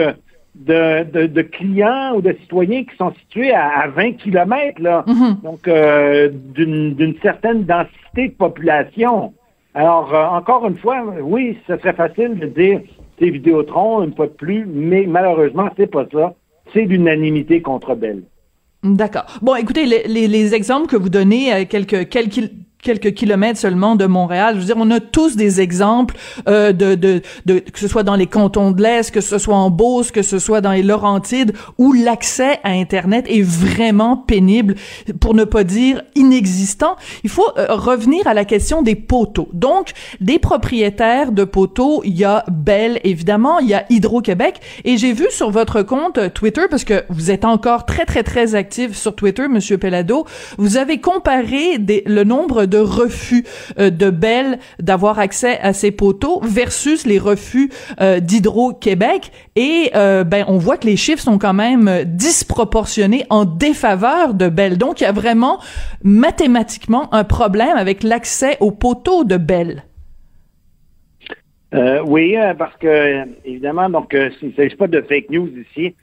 [0.55, 5.42] de, de, clients ou de citoyens qui sont situés à, 20 kilomètres, là, mm-hmm.
[5.42, 5.68] donc
[6.55, 9.33] d'une certaine densité de population.
[9.75, 12.81] Alors, encore une fois, oui, ce serait facile de dire
[13.18, 16.35] c'est Vidéotron, une fois de plus, mais malheureusement, c'est pas ça
[16.72, 18.22] c'est l'unanimité contre Bell.
[18.85, 19.24] D'accord.
[19.42, 22.50] Bon, écoutez, les, les, exemples que vous donnez, euh, quelques, quelques
[22.82, 24.54] quelques kilomètres seulement de Montréal.
[24.54, 26.16] Je veux dire, on a tous des exemples
[26.48, 29.56] euh, de, de, de, que ce soit dans les cantons de l'Est, que ce soit
[29.56, 34.76] en Beauce, que ce soit dans les Laurentides, où l'accès à Internet est vraiment pénible,
[35.20, 36.96] pour ne pas dire inexistant.
[37.24, 39.48] Il faut euh, revenir à la question des poteaux.
[39.52, 44.96] Donc, des propriétaires de poteaux, il y a Bell, évidemment, il y a Hydro-Québec, et
[44.96, 48.96] j'ai vu sur votre compte Twitter, parce que vous êtes encore très, très, très actif
[48.96, 50.26] sur Twitter, Monsieur Pellado,
[50.58, 53.44] vous avez comparé des, le nombre de refus
[53.78, 59.33] de Bell d'avoir accès à ces poteaux versus les refus d'Hydro-Québec.
[59.57, 64.78] Et ben, on voit que les chiffres sont quand même disproportionnés en défaveur de Bell.
[64.78, 65.61] Donc, il y a vraiment
[66.02, 69.85] mathématiquement un problème avec l'accès aux poteaux de Bell.
[71.74, 75.50] Euh, oui, euh, parce que évidemment, donc euh, il ne s'agit pas de fake news
[75.70, 75.94] ici.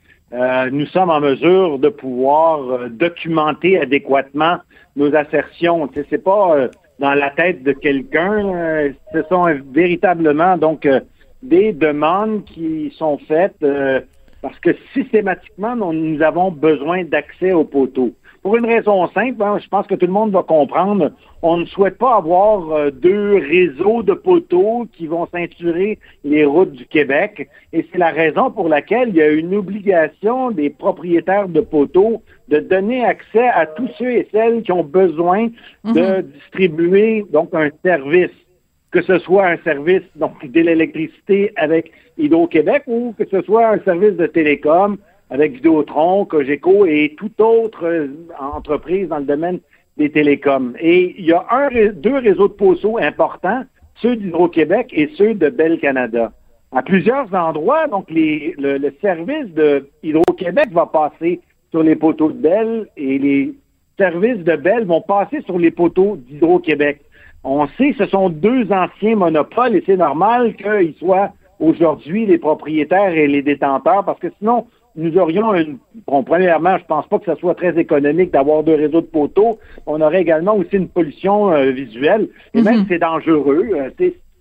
[0.70, 4.58] Nous sommes en mesure de pouvoir documenter adéquatement
[4.96, 5.88] nos assertions.
[5.94, 6.68] Ce n'est pas
[6.98, 8.92] dans la tête de quelqu'un.
[9.12, 10.88] ce sont véritablement donc
[11.42, 13.64] des demandes qui sont faites
[14.42, 18.12] parce que systématiquement, nous avons besoin d'accès aux poteaux.
[18.46, 21.10] Pour une raison simple, hein, je pense que tout le monde va comprendre,
[21.42, 26.70] on ne souhaite pas avoir euh, deux réseaux de poteaux qui vont ceinturer les routes
[26.70, 27.48] du Québec.
[27.72, 32.22] Et c'est la raison pour laquelle il y a une obligation des propriétaires de poteaux
[32.46, 35.48] de donner accès à tous ceux et celles qui ont besoin
[35.82, 36.22] de mhm.
[36.22, 38.30] distribuer donc un service
[38.92, 43.80] que ce soit un service donc de l'électricité avec Hydro-Québec ou que ce soit un
[43.80, 44.98] service de télécom
[45.30, 48.08] avec Vidéotron, Cogeco et toute autre euh,
[48.38, 49.60] entreprise dans le domaine
[49.96, 50.74] des télécoms.
[50.78, 53.64] Et il y a un, deux réseaux de poteaux importants,
[53.96, 56.32] ceux d'Hydro-Québec et ceux de Bell Canada.
[56.72, 62.38] À plusieurs endroits, donc les, le, service de Hydro-Québec va passer sur les poteaux de
[62.38, 63.54] Bell et les
[63.98, 67.00] services de Bell vont passer sur les poteaux d'Hydro-Québec.
[67.44, 73.14] On sait ce sont deux anciens monopoles et c'est normal qu'ils soient aujourd'hui les propriétaires
[73.14, 75.78] et les détenteurs parce que sinon, nous aurions une.
[76.06, 79.58] Bon, premièrement, je pense pas que ce soit très économique d'avoir deux réseaux de poteaux.
[79.86, 82.28] On aurait également aussi une pollution euh, visuelle.
[82.54, 82.86] Et même, mhm.
[82.88, 83.68] c'est dangereux.
[83.74, 83.90] Euh,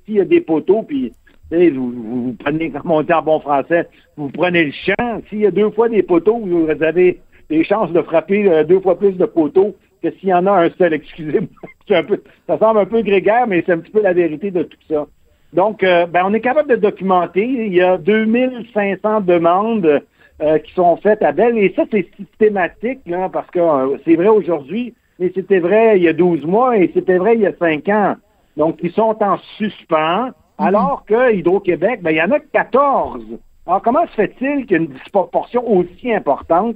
[0.06, 1.12] s'il y a des poteaux, puis
[1.52, 5.22] vous, vous, prenez, comme on dit en bon français, vous prenez le champ.
[5.30, 8.80] S'il y a deux fois des poteaux, vous avez des chances de frapper euh, deux
[8.80, 10.94] fois plus de poteaux que s'il y en a un seul.
[10.94, 11.50] Excusez-moi.
[11.90, 14.64] Un peu, ça semble un peu grégaire, mais c'est un petit peu la vérité de
[14.64, 15.06] tout ça.
[15.54, 17.46] Donc, ben, on est capable de documenter.
[17.46, 20.02] Il y a 2500 demandes
[20.42, 21.58] euh, qui sont faites à Belle.
[21.58, 26.04] Et ça, c'est systématique, là, parce que euh, c'est vrai aujourd'hui, mais c'était vrai il
[26.04, 28.16] y a 12 mois et c'était vrai il y a 5 ans.
[28.58, 30.34] Donc, ils sont en suspens, mhm.
[30.58, 33.24] alors que Hydro-Québec, ben, il y en a 14.
[33.66, 36.76] Alors, comment se fait-il qu'il y ait une disproportion aussi importante?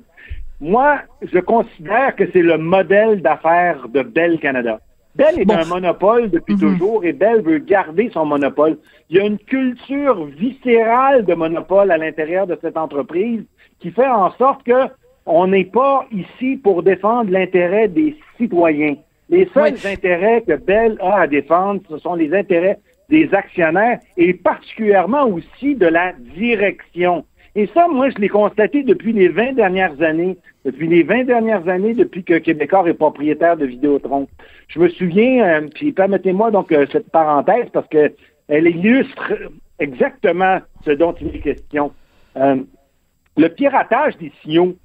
[0.62, 4.80] Moi, je considère que c'est le modèle d'affaires de Bell Canada.
[5.16, 6.60] Bell est un monopole depuis mhm.
[6.60, 8.78] toujours et Bell veut garder son monopole.
[9.10, 13.44] Il y a une culture viscérale de monopole à l'intérieur de cette entreprise
[13.80, 14.88] qui fait en sorte que
[15.26, 18.96] on n'est pas ici pour défendre l'intérêt des citoyens.
[19.30, 24.34] Les seuls intérêts que Bell a à défendre, ce sont les intérêts des actionnaires et
[24.34, 27.26] particulièrement aussi de la direction.
[27.56, 30.38] Et ça, moi, je l'ai constaté depuis les 20 dernières années.
[30.66, 34.28] Depuis les 20 dernières années, depuis que Québécois est propriétaire de Vidéotron.
[34.68, 38.14] Je me souviens, euh, puis permettez-moi donc euh, cette parenthèse parce que
[38.48, 39.34] elle illustre
[39.80, 41.92] exactement ce dont il est question.
[42.38, 42.58] Euh,
[43.38, 44.76] le piratage des signaux,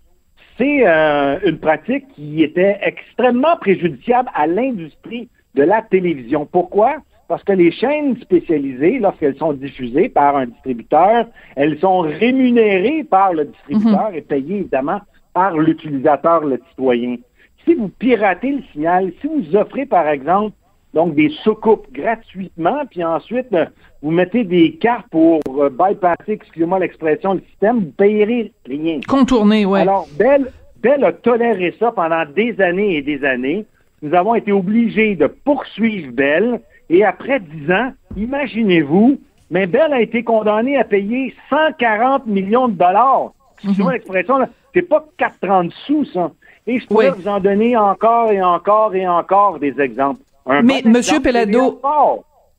[0.57, 6.46] c'est une pratique qui était extrêmement préjudiciable à l'industrie de la télévision.
[6.46, 6.98] Pourquoi?
[7.28, 13.32] Parce que les chaînes spécialisées, lorsqu'elles sont diffusées par un distributeur, elles sont rémunérées par
[13.32, 14.16] le distributeur mhm.
[14.16, 15.00] et payées évidemment
[15.32, 17.16] par l'utilisateur, le citoyen.
[17.64, 20.54] Si vous piratez le signal, si vous offrez par exemple
[20.92, 23.66] donc des soucoupes gratuitement, puis ensuite euh,
[24.02, 29.00] vous mettez des cartes pour euh, bypasser, excusez-moi l'expression, le système, vous payerez rien.
[29.08, 29.80] Contourner, oui.
[29.80, 33.66] Alors, Bell, Bell a toléré ça pendant des années et des années.
[34.02, 36.60] Nous avons été obligés de poursuivre Bell
[36.90, 39.18] et après dix ans, imaginez-vous,
[39.51, 43.33] mais Bell a été condamné à payer 140 millions de dollars.
[43.55, 43.97] Excusez-moi mhm.
[43.97, 44.38] l'expression,
[44.75, 46.31] c'est pas 4,30 sous, ça.
[46.66, 50.20] Et je pourrais vous en donner encore et encore et encore des exemples.
[50.47, 51.81] mais, Monsieur Pelado,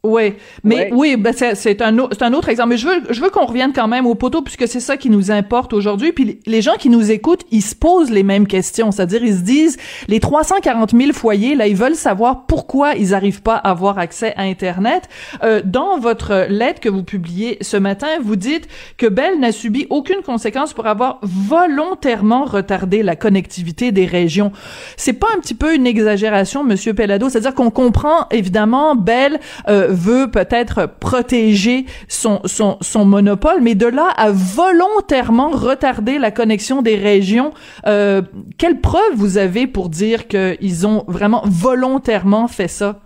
[0.05, 2.69] oui, mais oui, ben c'est un, un autre exemple.
[2.69, 5.09] Mais je veux, je veux qu'on revienne quand même au poteau puisque c'est ça qui
[5.09, 6.11] nous importe aujourd'hui.
[6.11, 8.91] Puis les gens qui nous écoutent, ils se posent les mêmes questions.
[8.91, 13.41] C'est-à-dire, ils se disent, les 340 000 foyers, là, ils veulent savoir pourquoi ils n'arrivent
[13.41, 15.03] pas à avoir accès à Internet.
[15.43, 19.87] Euh, dans votre lettre que vous publiez ce matin, vous dites que Bell n'a subi
[19.89, 24.51] aucune conséquence pour avoir volontairement retardé la connectivité des régions.
[24.97, 27.29] C'est pas un petit peu une exagération, Monsieur Pellado?
[27.29, 33.87] C'est-à-dire qu'on comprend, évidemment, Bell euh, veut peut-être protéger son, son, son monopole, mais de
[33.87, 37.51] là à volontairement retarder la connexion des régions,
[37.87, 38.21] euh,
[38.57, 42.99] quelle preuve vous avez pour dire qu'ils ont vraiment volontairement fait ça?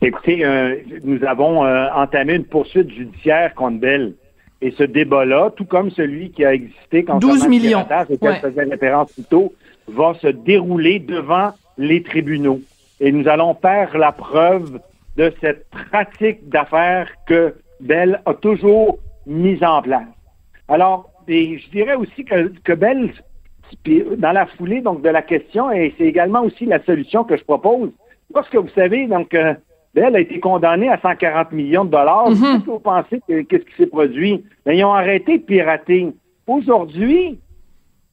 [0.00, 4.14] Écoutez, euh, nous avons euh, entamé une poursuite judiciaire contre Bell.
[4.60, 7.84] Et ce débat-là, tout comme celui qui a existé quand 12 millions.
[8.10, 9.52] auquel faisait référence plus tôt,
[9.88, 12.60] va se dérouler devant les tribunaux.
[13.00, 14.78] et nous allons faire la preuve
[15.16, 20.08] de cette pratique d'affaires que Bell a toujours mise en place.
[20.68, 23.12] Alors, et je dirais aussi que, que Bell,
[24.18, 27.44] dans la foulée donc de la question, et c'est également aussi la solution que je
[27.44, 27.90] propose,
[28.32, 29.54] parce que vous savez, donc, euh,
[29.94, 32.30] Bell a été condamné à 140 millions de dollars.
[32.30, 32.36] Mhm.
[32.36, 34.44] Qu'est-ce que vous pensez que, qu'est-ce qui s'est produit?
[34.64, 36.12] Ben, ils ont arrêté de pirater.
[36.46, 37.38] Aujourd'hui,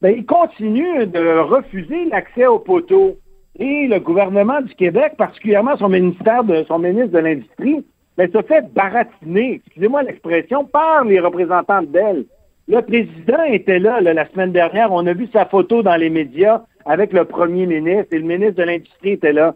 [0.02, 3.18] ben, ils continuent de refuser l'accès aux poteaux.
[3.60, 7.86] Et le gouvernement du Québec, particulièrement son ministère de son ministre de l'Industrie,
[8.18, 12.26] ben, se fait baratiner, excusez-moi l'expression, par les représentants de Bell.
[12.68, 14.92] Le président était là, là, la semaine dernière.
[14.94, 18.56] On a vu sa photo dans les médias avec le premier ministre et le ministre
[18.56, 19.56] de l'Industrie était là.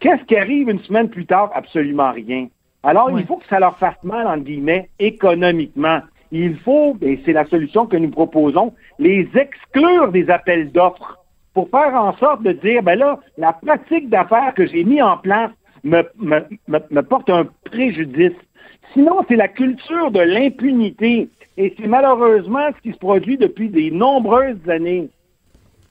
[0.00, 1.50] Qu'est-ce qui arrive une semaine plus tard?
[1.54, 2.48] Absolument rien.
[2.82, 3.20] Alors, Ouais.
[3.20, 6.00] il faut que ça leur fasse mal, entre guillemets, économiquement.
[6.32, 11.18] Il faut, et c'est la solution que nous proposons, les exclure des appels d'offres
[11.54, 15.18] pour faire en sorte de dire, ben là, la pratique d'affaires que j'ai mis en
[15.18, 15.50] place
[15.84, 18.32] me, me, me, porte un préjudice.
[18.92, 21.28] Sinon, c'est la culture de l'impunité.
[21.56, 25.10] Et c'est malheureusement ce qui se produit depuis de nombreuses années.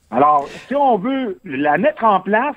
[0.09, 2.55] Alors, si on veut la mettre en place,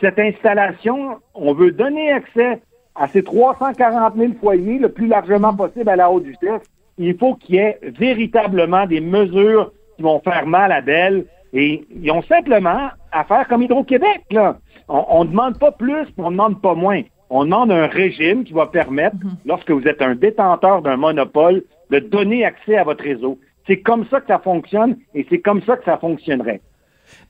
[0.00, 2.60] cette installation, on veut donner accès
[2.94, 6.62] à ces 340 000 foyers le plus largement possible à la haute vitesse.
[6.98, 11.26] Il faut qu'il y ait véritablement des mesures qui vont faire mal à Belle.
[11.52, 14.22] Et ils ont simplement à faire comme Hydro-Québec.
[14.30, 14.58] Là.
[14.88, 17.02] On ne demande pas plus, mais on ne demande pas moins.
[17.30, 21.98] On demande un régime qui va permettre, lorsque vous êtes un détenteur d'un monopole, de
[21.98, 23.38] donner accès à votre réseau.
[23.66, 26.62] C'est comme ça que ça fonctionne et c'est comme ça que ça fonctionnerait.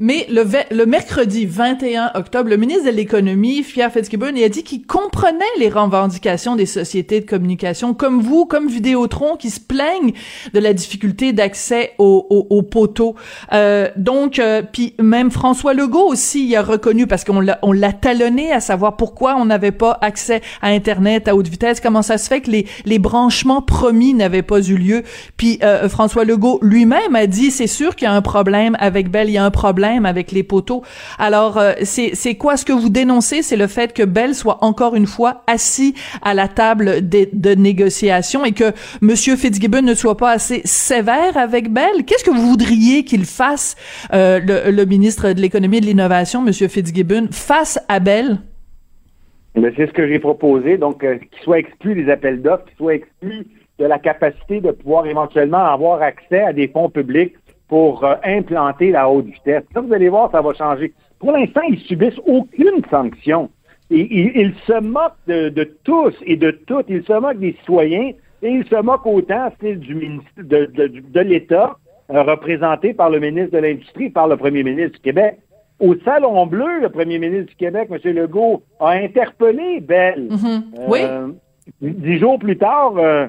[0.00, 4.62] Mais le, le mercredi 21 octobre, le ministre de l'Économie, Pierre Fitzgibbon, il a dit
[4.62, 10.12] qu'il comprenait les revendications des sociétés de communication, comme vous, comme Vidéotron, qui se plaignent
[10.54, 13.16] de la difficulté d'accès aux, aux, aux poteaux.
[13.52, 17.72] Euh, donc, euh, puis même François Legault aussi, il a reconnu, parce qu'on l'a, on
[17.72, 22.02] l'a talonné à savoir pourquoi on n'avait pas accès à Internet à haute vitesse, comment
[22.02, 25.02] ça se fait que les, les branchements promis n'avaient pas eu lieu.
[25.36, 29.10] Puis euh, François Legault lui-même a dit, c'est sûr qu'il y a un problème avec
[29.10, 30.82] Bell, il y a un problème avec les poteaux.
[31.18, 33.42] Alors, euh, c'est, quoi ce que vous dénoncez?
[33.42, 38.44] C'est le fait que Bell soit encore une fois assis à la table de, négociation
[38.44, 42.04] et que Monsieur Fitzgibbon ne soit pas assez sévère avec Bell.
[42.06, 43.76] Qu'est-ce que vous voudriez qu'il fasse,
[44.12, 48.38] euh, le, ministre de l'Économie et de l'Innovation, Monsieur Fitzgibbon, face à Bell?
[49.54, 52.94] C'est ce que j'ai proposé, donc euh, qu'il soit exclu des appels d'offres, qu'il soit
[52.94, 53.46] exclu
[53.78, 57.34] de la capacité de pouvoir éventuellement avoir accès à des fonds publics
[57.68, 59.64] pour euh, implanter la haute vitesse.
[59.74, 60.92] Là, vous allez voir, ça va changer.
[61.18, 63.50] Pour l'instant, ils subissent aucune sanction.
[63.90, 66.86] Et, ils, ils se moquent de, de tous et de toutes.
[66.88, 71.20] Ils se moquent des citoyens et ils se moquent autant du ministre, de, de, de
[71.20, 71.76] l'État
[72.10, 75.38] euh, représenté par le ministre de l'Industrie, par le premier ministre du Québec.
[75.80, 78.14] Au Salon Bleu, le premier ministre du Québec, M.
[78.14, 80.28] Legault, a interpellé Bell.
[80.28, 80.62] Mm-hmm.
[80.88, 80.98] Oui.
[81.02, 81.28] Euh,
[81.80, 83.28] dix jours plus tard, euh,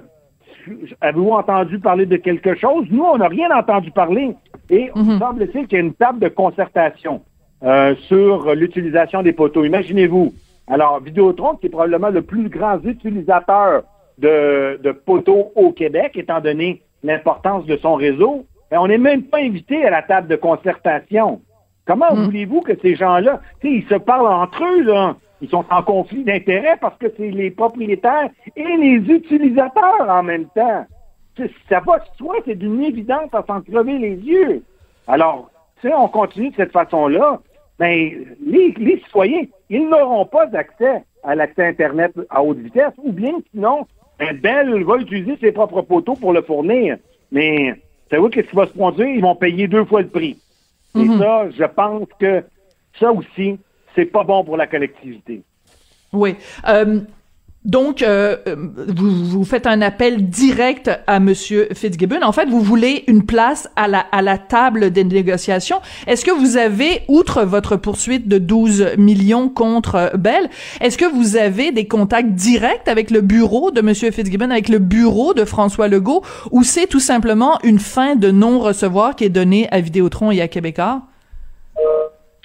[1.01, 2.85] avez-vous entendu parler de quelque chose?
[2.91, 4.35] Nous, on n'a rien entendu parler.
[4.69, 5.11] Et Mhm.
[5.13, 7.21] il semble-t-il qu'il y a une table de concertation
[7.63, 9.65] euh, sur l'utilisation des poteaux.
[9.65, 10.33] Imaginez-vous.
[10.67, 13.83] Alors, Vidéotron, qui est probablement le plus grand utilisateur
[14.17, 19.23] de, de poteaux au Québec, étant donné l'importance de son réseau, ben, on n'est même
[19.23, 21.41] pas invité à la table de concertation.
[21.87, 22.23] Comment Mm.
[22.25, 25.15] voulez-vous que ces gens-là, tu sais, ils se parlent entre eux, là?
[25.41, 30.45] Ils sont en conflit d'intérêts parce que c'est les propriétaires et les utilisateurs en même
[30.55, 30.85] temps.
[31.69, 34.63] Ça va de soi, c'est d'une évidence à s'en crever les yeux.
[35.07, 35.49] Alors,
[35.81, 37.39] si on continue de cette façon-là,
[37.77, 38.11] ben,
[38.45, 43.31] les, les citoyens, ils n'auront pas accès à l'accès Internet à haute vitesse, ou bien
[43.51, 46.97] sinon, ben, Bell va utiliser ses propres poteaux pour le fournir.
[47.31, 47.73] Mais,
[48.09, 49.07] savez-vous qu'est-ce qui va se produire?
[49.07, 50.37] Ils vont payer deux fois le prix.
[50.99, 52.43] Et ça, je pense que
[52.99, 53.57] ça aussi,
[53.99, 55.41] c'est pas bon pour la collectivité.
[56.13, 56.35] Oui.
[56.67, 57.01] Euh,
[57.65, 62.23] donc, euh, vous, faites un appel direct à Monsieur Fitzgibbon.
[62.23, 65.81] En fait, vous voulez une place à la, table des négociations.
[66.07, 71.03] Est-ce que vous avez, outre votre poursuite de 12 millions contre euh, Bell, est-ce que
[71.03, 75.43] vous avez des contacts directs avec le bureau de Monsieur Fitzgibbon, avec le bureau de
[75.43, 80.31] François Legault, ou c'est tout simplement une fin de non-recevoir qui est donnée à Vidéotron
[80.31, 81.01] et à Québécois?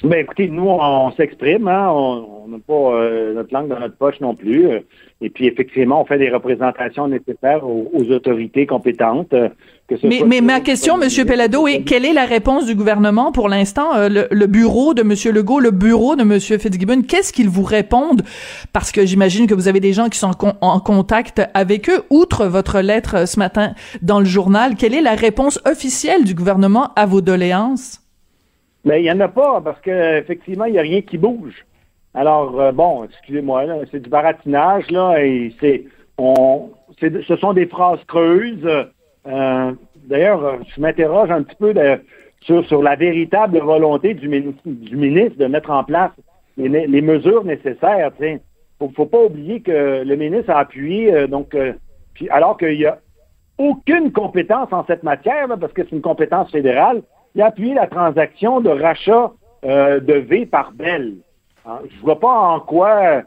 [0.03, 4.21] Ben écoutez, nous, on, s'exprime, hein, on n'a pas euh, notre langue dans notre poche
[4.21, 4.67] non plus.
[4.67, 4.81] euh,
[5.21, 9.33] et puis effectivement, on fait des représentations nécessaires aux, aux autorités compétentes.
[9.33, 9.49] euh,
[9.89, 12.75] que ce Mais, soit mais ma question, Monsieur Pellado, est quelle est la réponse du
[12.75, 13.95] gouvernement pour l'instant?
[13.95, 17.63] Euh, le, le bureau de Monsieur Legault, le bureau de Monsieur Fitzgibbon, qu'est-ce qu'ils vous
[17.65, 18.23] répondent?
[18.73, 22.03] Parce que j'imagine que vous avez des gens qui sont con- en contact avec eux.
[22.11, 26.35] Outre votre lettre euh, ce matin dans le journal, quelle est la réponse officielle du
[26.35, 28.01] gouvernement à vos doléances?
[28.85, 31.65] Mais il n'y en a pas parce que effectivement, il n'y a rien qui bouge.
[32.15, 35.85] Alors, euh, bon, excusez-moi, c'est du baratinage, là, et c'est,
[36.17, 36.71] on,
[37.01, 38.69] ce sont des phrases creuses.
[39.27, 39.73] Euh,
[40.07, 41.75] d'ailleurs, je m'interroge un petit peu
[42.41, 46.13] sur, sur la véritable volonté du, ministre de mettre en place
[46.57, 48.13] les, mesures nécessaires.
[48.21, 48.39] Il
[48.79, 51.57] faut, faut pas oublier que le ministre a appuyé, euh, donc,
[52.15, 52.99] puis, alors qu'il y a
[53.59, 57.03] aucune compétence en cette matière, parce que c'est une compétence fédérale,
[57.35, 59.33] il a appuyé la transaction de rachat
[59.63, 61.15] de V par Bell.
[61.67, 63.23] Hein, je vois pas en quoi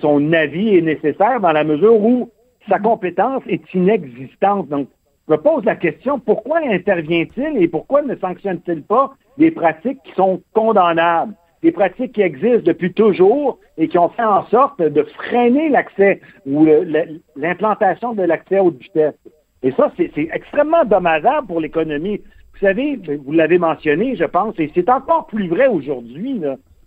[0.00, 2.30] son avis est nécessaire dans la mesure où
[2.68, 4.68] sa compétence est inexistante.
[4.68, 4.88] Donc,
[5.26, 10.12] je me pose la question, pourquoi intervient-il et pourquoi ne sanctionne-t-il pas des pratiques qui
[10.12, 15.02] sont condamnables, des pratiques qui existent depuis toujours et qui ont fait en sorte de
[15.02, 16.64] freiner l'accès ou
[17.34, 19.14] l'implantation de l'accès haute vitesse.
[19.62, 22.20] Et ça, c'est extrêmement dommageable pour l'économie.
[22.58, 26.40] Vous savez, vous l'avez mentionné, je pense, et c'est encore plus vrai aujourd'hui.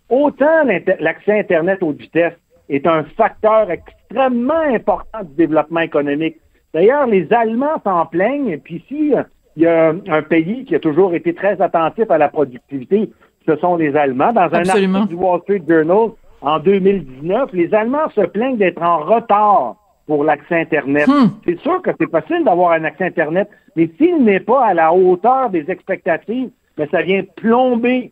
[0.09, 0.63] Autant
[0.99, 2.33] l'accès Internet haute vitesse
[2.69, 6.37] est un facteur extrêmement important du développement économique.
[6.73, 9.13] D'ailleurs, les Allemands s'en plaignent, et puis ici,
[9.55, 13.11] il y a un, pays qui a toujours été très attentif à la productivité,
[13.45, 14.33] ce sont les Allemands.
[14.33, 16.11] Dans un article du Wall Street Journal
[16.41, 19.75] en 2019, les Allemands se plaignent d'être en retard
[20.09, 21.07] pour l'accès Internet.
[21.07, 21.27] Hmm.
[21.45, 24.91] C'est sûr que c'est facile d'avoir un accès Internet, mais s'il n'est pas à la
[24.91, 26.49] hauteur des expectatives,
[26.79, 28.11] mais ben, ça vient plomber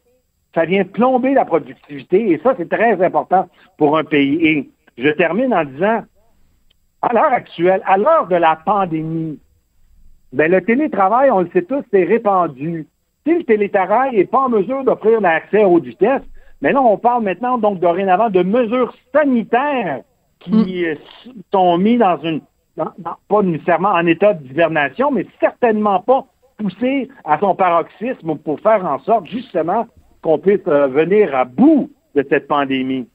[0.54, 4.43] ça vient plomber la productivité et ça, c'est très important pour un pays.
[4.43, 6.04] Et je termine en disant,
[7.02, 9.39] à l'heure actuelle, à l'heure de la pandémie,
[10.34, 12.88] ben, le télétravail, on le sait tous, c'est répandu.
[13.26, 16.24] Si le télétravail n'est pas en mesure d'offrir l'accès à haute vitesse,
[16.62, 20.02] mais là, on parle maintenant, donc, dorénavant, de mesures sanitaires
[20.39, 21.33] qui mm.
[21.51, 22.41] sont mises dans une,
[22.75, 26.25] pas nécessairement en état d'hibernation, mais certainement pas
[26.57, 29.88] poussées à son paroxysme pour faire en sorte, justement,
[30.21, 33.07] qu'on puisse euh, venir à bout de cette pandémie.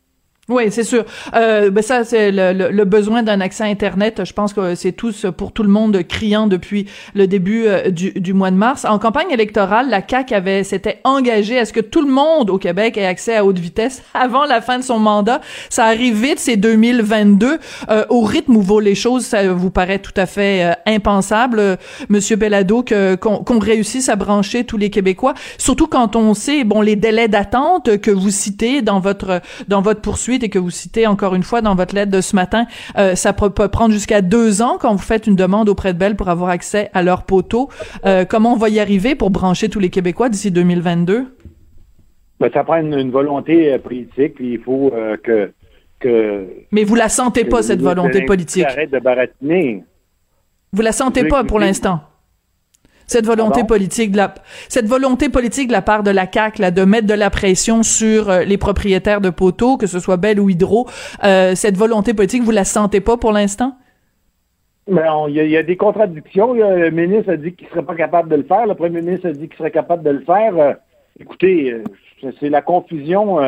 [0.49, 1.05] Oui, c'est sûr.
[1.37, 4.23] Euh, ben ça, c'est le, le, besoin d'un accès Internet.
[4.25, 8.11] Je pense que c'est tous pour tout le monde criant depuis le début euh, du,
[8.11, 8.85] du, mois de mars.
[8.85, 12.59] En campagne électorale, la CAQ avait s'était engagée à ce que tout le monde au
[12.59, 15.41] Québec ait accès à haute vitesse avant la fin de son mandat.
[15.71, 17.59] Ça arrive vite, c'est 2022.
[17.89, 21.79] Euh, au rythme où vont les choses, ça vous paraît tout à fait euh, impensable,
[22.09, 25.35] Monsieur Bellado, que qu'on réussisse à brancher tous les Québécois?
[25.57, 30.01] Surtout quand on sait, bon, les délais d'attente que vous citez dans votre dans votre
[30.01, 32.67] poursuite et que vous citez encore une fois dans votre lettre de ce matin,
[32.97, 36.17] euh, ça peut, prendre jusqu'à deux ans quand vous faites une demande auprès de Bell
[36.17, 37.69] pour avoir accès à leur poteau.
[38.07, 41.37] Euh, comment on va y arriver pour brancher tous les Québécois d'ici 2022?
[42.41, 45.53] Ben, ça prend une, volonté euh, politique, il faut que,
[46.01, 46.47] que...
[46.73, 48.65] Mais vous la sentez pas, cette volonté politique?
[48.65, 49.85] Arrête de baratiner.
[50.73, 52.01] Vous la sentez pas pour l'instant?
[53.13, 54.33] Cette volonté politique de la,
[54.71, 57.83] cette volonté politique de la part de la CAC là, de mettre de la pression
[57.83, 60.89] sur euh, les propriétaires de poteaux, que ce soit Bell ou Hydro,
[61.23, 63.77] euh, cette volonté politique, vous la sentez pas pour l'instant?
[64.89, 66.55] Ben, il y, a des contradictions.
[66.55, 68.67] Le ministre a dit qu'il serait pas capable de le faire.
[68.67, 70.57] Le premier ministre a dit qu'il serait capable de le faire.
[70.57, 70.73] Euh,
[71.21, 71.83] écoutez,
[72.41, 73.39] c'est la confusion,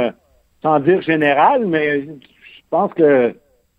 [0.62, 3.34] sans dire générale, mais je pense que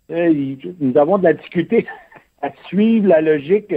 [0.08, 1.86] nous avons de la difficulté
[2.42, 3.72] à suivre la logique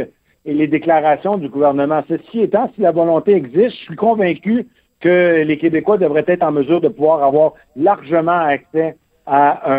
[0.45, 2.03] et les déclarations du gouvernement.
[2.07, 4.67] Ceci étant, si la volonté existe, je suis convaincu
[4.99, 9.71] que les Québécois devraient être en mesure de pouvoir avoir largement accès à,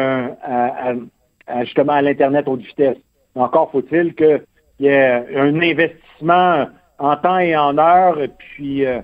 [0.88, 2.96] un, justement à l'Internet haute vitesse.
[3.34, 4.42] Encore faut-il qu'il
[4.80, 9.00] y ait un investissement en temps et en heure, puis euh,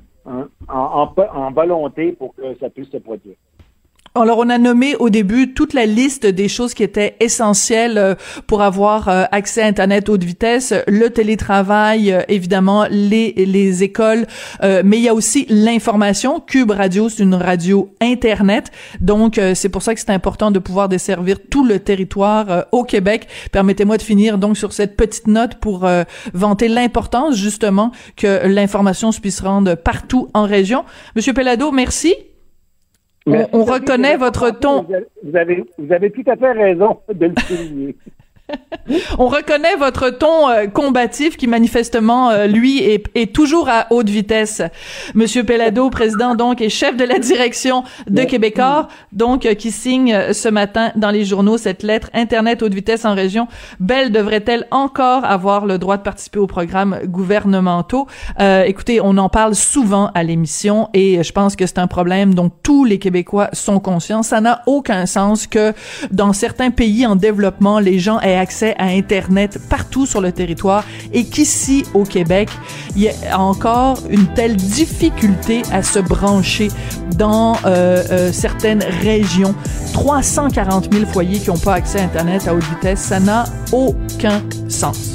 [0.68, 3.36] en volonté pour que ça puisse se produire.
[4.18, 8.14] Alors, on a nommé au début toute la liste des choses qui étaient essentielles euh,
[8.46, 14.26] pour avoir euh, accès à Internet haute vitesse, le télétravail, euh, évidemment, les, les écoles,
[14.62, 16.40] mais il y a aussi l'information.
[16.40, 20.88] Cube Radio, c'est une radio Internet, donc c'est pour ça que c'est important de pouvoir
[20.88, 23.28] desservir tout le territoire au Québec.
[23.52, 25.86] Permettez-moi de finir donc sur cette petite note pour
[26.32, 30.84] vanter l'importance, justement, que l'information se puisse rendre partout en région.
[31.14, 32.14] Monsieur Pellado, merci
[33.26, 34.86] on, reconnaît votre ton.
[35.22, 37.96] Vous avez, vous avez tout à fait raison de le souligner.
[39.18, 44.08] On reconnaît votre ton euh, combatif qui manifestement euh, lui est, est, toujours à haute
[44.08, 44.62] vitesse.
[45.14, 50.32] Monsieur Pellado, président donc et chef de la direction de Québécois, donc euh, qui signe
[50.32, 53.48] ce matin dans les journaux cette lettre Internet haute vitesse en région.
[53.80, 58.06] Belle devrait-elle encore avoir le droit de participer aux programmes gouvernementaux?
[58.38, 62.50] Écoutez, on en parle souvent à l'émission et je pense que c'est un problème dont
[62.62, 64.22] tous les Québécois sont conscients.
[64.22, 65.72] Ça n'a aucun sens que
[66.10, 70.84] dans certains pays en développement, les gens aient accès à Internet partout sur le territoire
[71.12, 72.48] et qu'ici, au Québec,
[72.94, 76.68] il y a encore une telle difficulté à se brancher
[77.16, 77.56] dans
[78.32, 79.54] certaines régions.
[79.92, 84.42] 340 000 foyers qui n'ont pas accès à Internet à haute vitesse, ça n'a aucun
[84.68, 85.14] sens.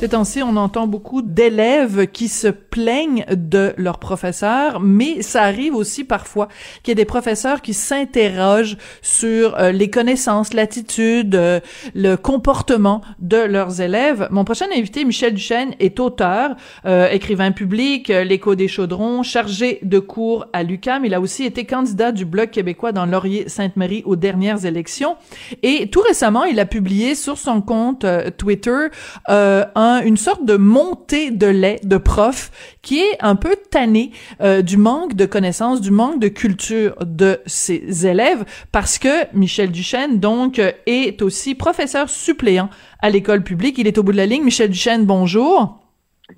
[0.00, 5.74] Ces temps-ci, on entend beaucoup d'élèves qui se plaignent de leurs professeurs, mais ça arrive
[5.74, 6.48] aussi parfois
[6.82, 11.60] qu'il y ait des professeurs qui s'interrogent sur euh, les connaissances, l'attitude, euh,
[11.94, 14.26] le comportement de leurs élèves.
[14.30, 19.98] Mon prochain invité, Michel Duchesne, est auteur, euh, écrivain public, l'écho des chaudrons, chargé de
[19.98, 21.04] cours à l'UCAM.
[21.04, 25.16] Il a aussi été candidat du Bloc québécois dans Laurier-Sainte-Marie aux dernières élections.
[25.62, 28.06] Et tout récemment, il a publié sur son compte
[28.38, 28.86] Twitter
[29.28, 32.50] un une sorte de montée de lait de prof
[32.82, 34.10] qui est un peu tanné
[34.40, 39.70] euh, du manque de connaissances, du manque de culture de ses élèves, parce que Michel
[39.70, 42.70] Duchesne, donc, euh, est aussi professeur suppléant
[43.00, 43.78] à l'école publique.
[43.78, 44.44] Il est au bout de la ligne.
[44.44, 45.78] Michel Duchesne, bonjour.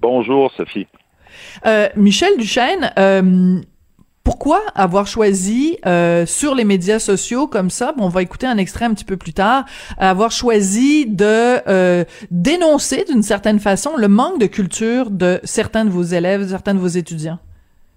[0.01, 0.87] Bonjour, Sophie.
[1.67, 2.93] Euh, Michel Duchesne,
[4.25, 8.85] pourquoi avoir choisi euh, sur les médias sociaux comme ça, on va écouter un extrait
[8.85, 9.65] un petit peu plus tard,
[9.99, 15.91] avoir choisi de euh, dénoncer d'une certaine façon le manque de culture de certains de
[15.91, 17.39] vos élèves, certains de vos étudiants?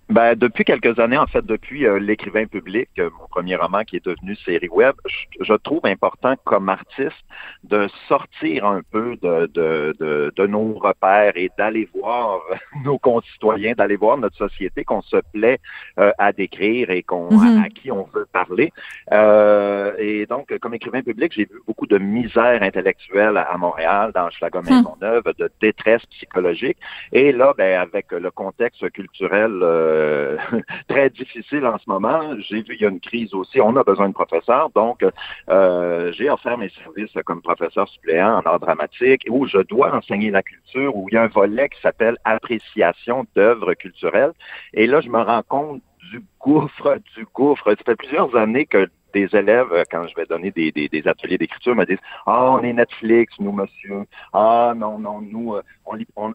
[0.07, 3.95] Ben, depuis quelques années, en fait, depuis euh, l'écrivain public, euh, mon premier roman qui
[3.95, 4.93] est devenu série web,
[5.41, 7.25] je, trouve important comme artiste
[7.63, 12.39] de sortir un peu de, de, de, de nos repères et d'aller voir
[12.83, 15.59] nos concitoyens, d'aller voir notre société qu'on se plaît
[15.97, 17.65] euh, à décrire et qu'on mm-hmm.
[17.65, 18.71] à, qui on veut parler.
[19.11, 24.61] et donc, comme écrivain public, j'ai vu beaucoup de misère intellectuelle à, Montréal, dans Schlager
[24.61, 26.77] Maisonneuve, de détresse psychologique.
[27.11, 29.63] Et là, ben, avec le contexte culturel
[29.95, 30.37] euh,
[30.87, 32.35] très difficile en ce moment.
[32.39, 33.61] J'ai vu il y a une crise aussi.
[33.61, 35.05] On a besoin de professeurs, donc
[35.49, 40.31] euh, j'ai offert mes services comme professeur suppléant en art dramatique où je dois enseigner
[40.31, 44.33] la culture, où il y a un volet qui s'appelle appréciation d'œuvres culturelles.
[44.73, 45.81] Et là, je me rends compte
[46.11, 47.69] du gouffre, du gouffre.
[47.69, 51.37] Ça fait plusieurs années que des élèves, euh, quand je vais donner des, des, ateliers
[51.37, 54.03] d'écriture, me disent Ah, on est Netflix, nous, monsieur.
[54.33, 55.61] Ah, non, non, nous, euh,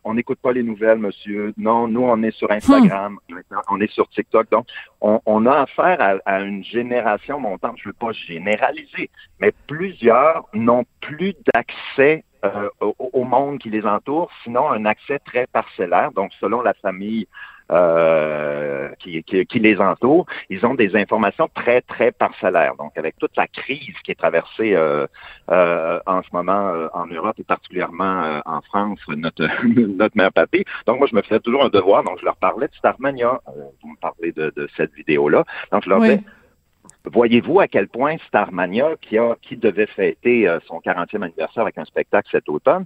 [0.03, 1.53] on n'écoute pas les nouvelles, monsieur.
[1.59, 3.57] Non, nous, on est sur Instagram, hmm.
[3.71, 4.51] on est sur TikTok.
[4.51, 4.67] Donc,
[5.03, 7.77] on, a affaire à, une génération montante.
[7.77, 9.11] Je ne veux pas généraliser,
[9.41, 15.19] mais plusieurs n'ont plus d'accès euh, au, au, monde qui les entoure, sinon un accès
[15.19, 16.13] très parcellaire.
[16.13, 17.27] Donc, selon la famille
[17.71, 22.75] euh, qui, qui, les entourent, ils ont des informations très, très parcellaires.
[22.77, 25.07] Donc, avec toute la crise qui est traversée euh,
[25.51, 29.47] euh, en ce moment en Europe et particulièrement en France, notre,
[29.97, 30.65] notre mère papy.
[30.87, 32.03] Donc, moi, je me faisais toujours un devoir.
[32.03, 33.41] Donc, je leur parlais de Starmania.
[33.47, 35.45] vous me parlez de, de cette vidéo-là.
[35.71, 36.23] Donc, je leur disais,
[37.05, 41.85] Voyez-vous à quel point Starmania, qui, a, qui devait fêter son 40e anniversaire avec un
[41.85, 42.85] spectacle cet automne,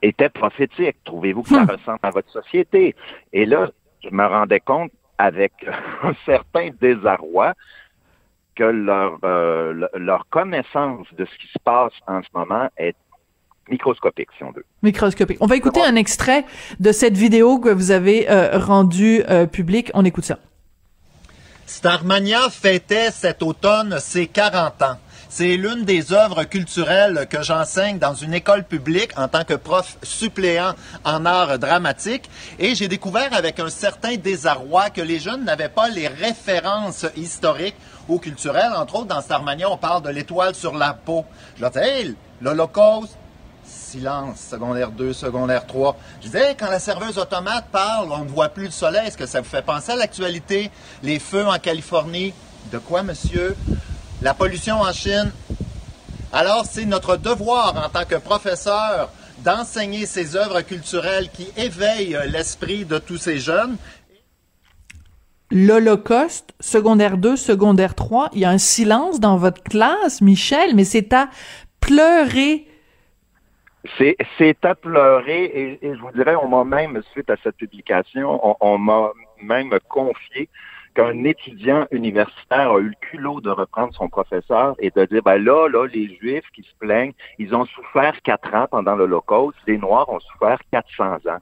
[0.00, 0.96] était prophétique?
[1.04, 1.70] Trouvez-vous que ça hmm.
[1.70, 2.96] ressemble à votre société?
[3.32, 3.70] Et là,
[4.02, 5.52] je me rendais compte avec
[6.02, 7.54] un certain désarroi
[8.54, 12.96] que leur, euh, leur connaissance de ce qui se passe en ce moment est
[13.68, 14.64] microscopique, si on veut.
[14.82, 15.38] Microscopique.
[15.40, 16.44] On va écouter un extrait
[16.80, 19.90] de cette vidéo que vous avez euh, rendue euh, publique.
[19.94, 20.38] On écoute ça.
[21.66, 24.98] Starmania fêtait cet automne ses 40 ans.
[25.34, 29.96] C'est l'une des œuvres culturelles que j'enseigne dans une école publique en tant que prof
[30.02, 30.74] suppléant
[31.06, 32.28] en art dramatique.
[32.58, 37.76] Et j'ai découvert avec un certain désarroi que les jeunes n'avaient pas les références historiques
[38.08, 38.74] ou culturelles.
[38.76, 41.24] Entre autres, dans Starmania, on parle de l'étoile sur la peau.
[41.56, 43.16] Je leur disais, hey, l'Holocauste,
[43.64, 45.96] silence, secondaire 2, secondaire 3.
[46.20, 49.06] Je disais, quand la serveuse automate parle, on ne voit plus le soleil.
[49.06, 50.70] Est-ce que ça vous fait penser à l'actualité?
[51.02, 52.34] Les feux en Californie?
[52.70, 53.56] De quoi, monsieur?
[54.22, 55.32] La pollution en Chine.
[56.32, 59.12] Alors, c'est notre devoir en tant que professeur
[59.44, 63.76] d'enseigner ces œuvres culturelles qui éveillent l'esprit de tous ces jeunes.
[65.50, 70.84] L'Holocauste, secondaire 2, secondaire 3, il y a un silence dans votre classe, Michel, mais
[70.84, 71.28] c'est à
[71.80, 72.66] pleurer
[73.98, 77.56] C'est, c'est à pleurer et, et, je vous dirais, on m'a même, suite à cette
[77.56, 79.10] publication, on, on m'a
[79.42, 80.48] même confié
[80.94, 85.42] qu'un étudiant universitaire a eu le culot de reprendre son professeur et de dire, ben
[85.42, 89.78] là, là, les Juifs qui se plaignent, ils ont souffert quatre ans pendant l'Holocauste, les
[89.78, 91.40] Noirs ont souffert 400 ans.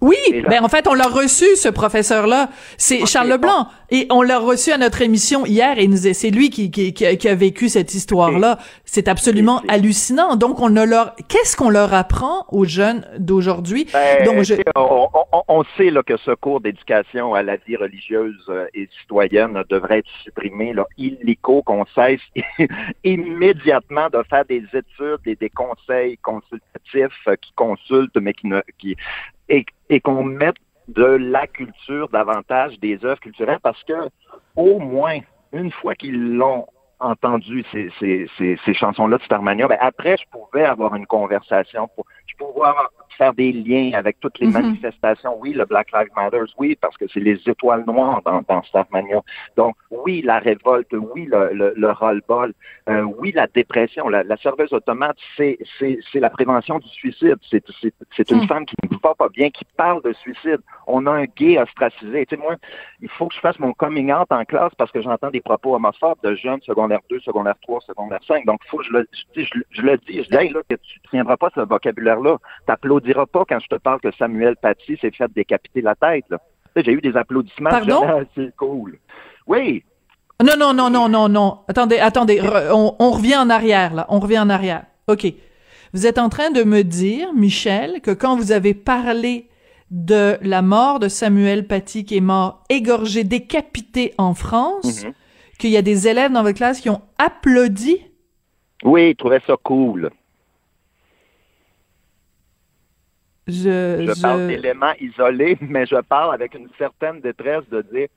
[0.00, 0.16] Oui,
[0.48, 2.48] ben en fait, on l'a reçu ce professeur-là,
[2.78, 6.70] c'est Charles Leblanc, et on l'a reçu à notre émission hier, et c'est lui qui,
[6.70, 8.58] qui, qui, a vécu cette histoire-là.
[8.84, 10.36] C'est absolument hallucinant.
[10.36, 13.86] Donc, on a leur, qu'est-ce qu'on leur apprend aux jeunes d'aujourd'hui?
[13.92, 14.54] Ben, Donc, je...
[14.74, 18.88] on, on, on, sait là, que ce cours d'éducation à la vie religieuse euh, et
[19.00, 22.20] citoyenne devrait être supprimé, là, illico, qu'on cesse
[23.04, 28.60] immédiatement de faire des études et des conseils consultatifs euh, qui consultent, mais qui ne,
[28.78, 28.96] qui
[29.50, 30.56] et, qu'on mette
[30.88, 34.08] de la culture davantage des œuvres culturelles parce que
[34.56, 35.18] au moins
[35.52, 36.66] une fois qu'ils l'ont
[37.00, 42.68] entendu ces, chansons-là de Starmania, ben après je pouvais avoir une conversation, pour, je pouvais
[43.14, 44.62] faire des liens avec toutes les mm-hmm.
[44.62, 45.38] manifestations.
[45.40, 49.20] Oui, le Black Lives Matter, oui, parce que c'est les étoiles noires dans, dans Starmania.
[49.56, 52.52] Donc, oui, la révolte, oui, le, le, le roll-ball,
[52.88, 54.08] euh, oui, la dépression.
[54.08, 55.58] La, la serveuse automate, c'est,
[56.14, 57.36] la prévention du suicide.
[57.50, 58.46] C'est, une mm.
[58.46, 60.60] femme qui ne va pas bien, qui parle de suicide.
[60.86, 62.26] On a un gay ostracisé.
[62.26, 62.56] Tu sais, moi,
[63.00, 65.74] il faut que je fasse mon coming out en classe parce que j'entends des propos
[65.74, 68.44] homophobes de jeunes secondaire 2, secondaire 3, secondaire 5.
[68.46, 70.22] Donc, faut que je le, je, je, je le dis.
[70.22, 72.38] Je dis, hey, là, que tu ne tiendras pas ce vocabulaire-là.
[72.66, 76.26] T'applaudis diras pas quand je te parle que Samuel Paty s'est fait décapiter la tête.
[76.76, 77.70] J'ai eu des applaudissements.
[77.70, 78.02] Pardon?
[78.34, 78.98] C'est cool.
[79.46, 79.84] Oui.
[80.42, 81.58] Non, non, non, non, non, non.
[81.68, 82.40] Attendez, attendez.
[82.72, 84.06] on, on, revient en arrière, là.
[84.08, 84.84] On revient en arrière.
[85.08, 85.26] OK.
[85.92, 89.48] Vous êtes en train de me dire, Michel, que quand vous avez parlé
[89.90, 95.12] de la mort de Samuel Paty qui est mort égorgé, décapité en France, mm-hmm.
[95.58, 97.98] qu'il y a des élèves dans votre classe qui ont applaudi?
[98.84, 100.10] Oui, ils trouvaient ça cool.
[103.50, 108.08] Je, je, parle d'éléments isolés, mais je parle avec une certaine détresse de dire,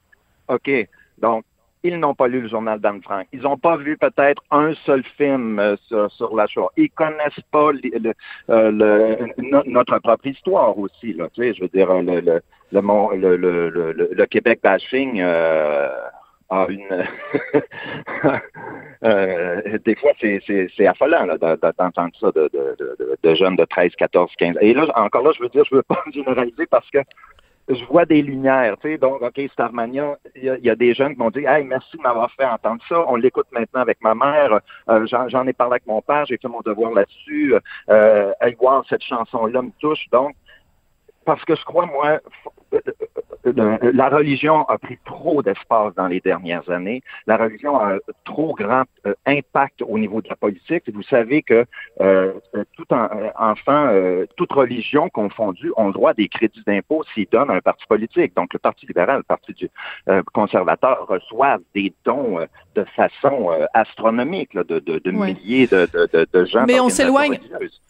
[0.47, 0.69] OK,
[1.17, 1.43] donc,
[1.83, 3.27] ils n'ont pas lu le journal d'Anne Frank.
[3.33, 6.69] Ils n'ont pas vu peut-être un seul film euh, sur, sur, la Shoah.
[6.77, 8.13] Ils connaissent pas le,
[8.49, 11.13] euh, le, notre propre histoire aussi.
[11.13, 15.89] Là, tu sais, je veux dire, le, le, le, le Québec bashing euh,
[16.49, 17.07] a une...
[19.05, 24.31] Euh, des fois, c'est affolant d'entendre ça de, de, de, de, jeunes de 13, 14,
[24.37, 24.55] 15.
[24.61, 26.99] Et là, encore là, je veux dire, je veux pas généraliser parce que
[27.69, 31.19] je vois des lumières, tu sais, donc, OK, Starmania, il y, a des jeunes qui
[31.19, 34.59] m'ont dit, hey, merci de m'avoir fait entendre ça, on l'écoute maintenant avec ma mère,
[34.89, 37.55] euh, j'en ai parlé avec mon père, j'ai fait mon devoir là-dessus,
[37.89, 40.35] euh, hey, voir cette chanson-là me touche, donc,
[41.25, 42.19] parce que je crois, moi,
[43.45, 47.01] la religion a pris trop d'espace dans les dernières années.
[47.27, 50.83] La religion a un trop grand euh, impact au niveau de la politique.
[50.93, 51.65] Vous savez que
[52.01, 52.33] euh,
[52.75, 57.03] tout en, euh, enfant, euh, toute religion confondue, ont le droit à des crédits d'impôt
[57.13, 58.35] s'ils donnent à un parti politique.
[58.35, 59.69] Donc, le Parti libéral, le Parti du,
[60.07, 62.39] euh, conservateur reçoivent des dons
[62.75, 65.35] de façon astronomique là, de, de, de oui.
[65.35, 66.65] milliers de, de, de, gens.
[66.65, 67.39] Mais on s'éloigne.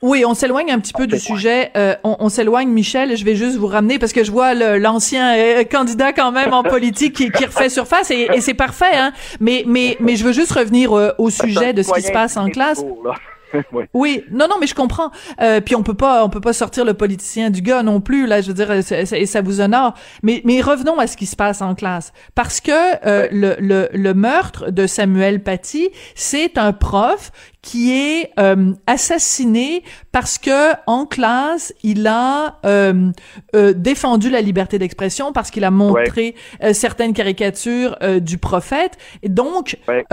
[0.01, 1.71] Oui, on s'éloigne un petit peu du sujet.
[2.03, 3.15] on, on s'éloigne, Michel.
[3.15, 6.63] Je vais juste vous ramener parce que je vois l'ancien euh, candidat quand même en
[6.63, 8.95] politique qui, qui refait surface et, et c'est parfait.
[8.95, 9.13] Hein.
[9.39, 12.37] Mais mais mais je veux juste revenir euh, au sujet de ce qui se passe
[12.37, 12.83] en classe.
[12.83, 13.11] oui.
[13.93, 14.23] oui.
[14.31, 15.11] non, non, mais je comprends.
[15.41, 18.25] Euh, puis on peut pas, on peut pas sortir le politicien du gars non plus.
[18.27, 19.93] Là, je veux dire, et ça vous honore.
[20.21, 23.89] Mais, mais revenons à ce qui se passe en classe, parce que euh, le, le,
[23.93, 27.31] le meurtre de Samuel Paty, c'est un prof
[27.63, 33.09] qui est euh, assassiné parce que en classe il a euh,
[33.55, 36.35] euh, défendu la liberté d'expression parce qu'il a montré ouais.
[36.61, 40.05] Euh, certaines caricatures euh, du prophète et donc ouais.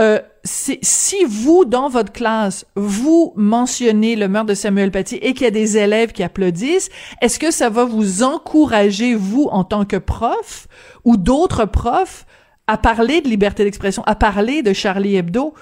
[0.43, 5.47] si vous dans votre classe vous mentionnez le meurtre de Samuel Paty et qu'il y
[5.47, 6.89] a des élèves qui applaudissent
[7.21, 10.67] est-ce que ça va vous encourager vous en tant que prof
[11.03, 12.25] ou d'autres profs
[12.67, 15.53] à parler de liberté d'expression à parler de Charlie Hebdo?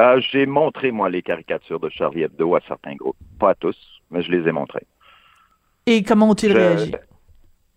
[0.00, 3.16] Euh, j'ai montré, moi, les caricatures de Charlie Hebdo à certains groupes.
[3.38, 3.76] Pas à tous,
[4.10, 4.86] mais je les ai montrées.
[5.86, 6.56] Et comment ont-ils je...
[6.56, 6.92] réagi?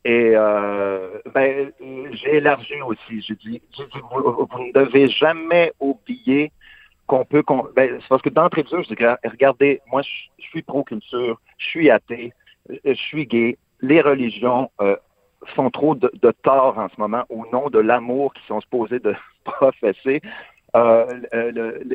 [0.06, 1.72] Et euh, ben,
[2.14, 3.22] j'ai élargi aussi.
[3.22, 6.52] J'ai dit, dit vous, vous, ne devez jamais oublier
[7.06, 7.44] qu'on peut...
[7.76, 10.10] Ben, c'est parce que d'entrée de jeu, je dis, regardez, moi, je,
[10.40, 12.34] je suis pro-culture, je suis athée,
[12.84, 13.58] je suis gay.
[13.82, 14.96] Les religions euh,
[15.56, 19.00] font trop de, de tort en ce moment au nom de l'amour qu'ils sont supposés
[19.00, 19.14] de
[19.44, 20.22] professer
[20.76, 21.06] euh,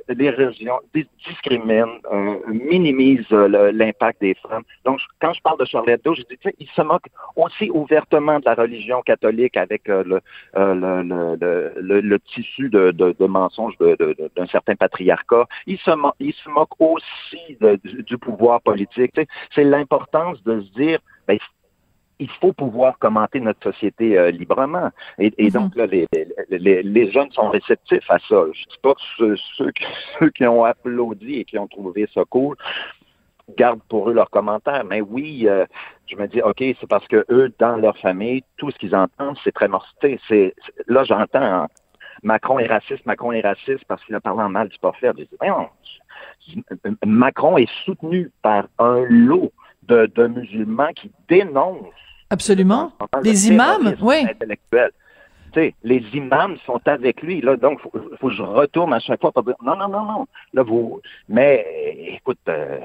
[0.09, 0.81] les régions
[1.27, 4.63] discriminent, euh, minimisent l'impact des femmes.
[4.85, 8.45] Donc, quand je parle de Charlotte Hebdo, je dis, ils se moquent aussi ouvertement de
[8.47, 10.21] la religion catholique avec le,
[10.55, 15.47] le, tissu de, de, de mensonges d'un certain patriarcat.
[15.67, 16.49] Ils se, mo ils se
[16.79, 19.21] aussi du, du, pouvoir politique.
[19.55, 21.39] C'est l'importance de se dire, ben,
[22.23, 24.91] il faut pouvoir commenter notre société euh, librement.
[25.19, 25.51] Et, mhm.
[25.51, 26.07] donc, là, les,
[26.51, 28.45] les, les, jeunes sont réceptifs à ça.
[28.53, 29.73] Je dis pas que ceux,
[30.19, 32.57] ceux, qui ont applaudi et qui ont trouvé ça cool
[33.57, 34.85] gardent pour eux leurs commentaires.
[34.85, 35.67] Mais oui, euh,
[36.07, 39.37] je me dis, OK, c'est parce que eux, dans leur famille, tout ce qu'ils entendent,
[39.43, 40.21] c'est très morcité.
[40.29, 40.55] C'est,
[40.87, 41.67] là, j'entends
[42.23, 45.17] Macron est raciste, Macron est raciste parce qu'il a parlé en mal du prophète.
[45.19, 46.65] Je dis,
[47.05, 49.53] Macron est soutenu par un lot
[49.83, 51.93] de, de musulmans qui dénoncent
[52.33, 52.93] Absolument.
[53.23, 54.25] Les imams, oui.
[55.85, 57.43] les imams sont avec lui.
[57.43, 60.05] Là, donc, il faut, que je retourne à chaque fois pour dire non, non, non,
[60.05, 60.27] non.
[60.55, 61.03] Là, vous.
[61.29, 61.67] Mais
[62.17, 62.79] écoute, euh,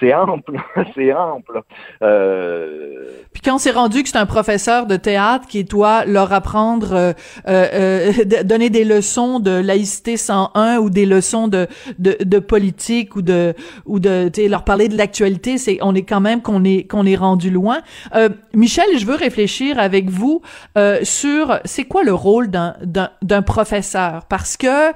[0.00, 0.56] c'est ample,
[0.94, 1.62] c'est ample.
[2.02, 3.06] Euh...
[3.32, 7.12] Puis quand c'est rendu que c'est un professeur de théâtre qui doit leur apprendre, euh,
[7.48, 11.66] euh, euh donner des leçons de laïcité 101 ou des leçons de,
[11.98, 13.54] de, de politique ou de
[13.86, 17.16] ou de leur parler de l'actualité, c'est on est quand même qu'on est qu'on est
[17.16, 17.80] rendu loin.
[18.14, 20.42] Euh, Michel, je veux réfléchir avec vous
[20.76, 22.74] euh, sur c'est quoi le rôle d'un
[23.22, 24.24] d'un professeur?
[24.28, 24.92] Parce que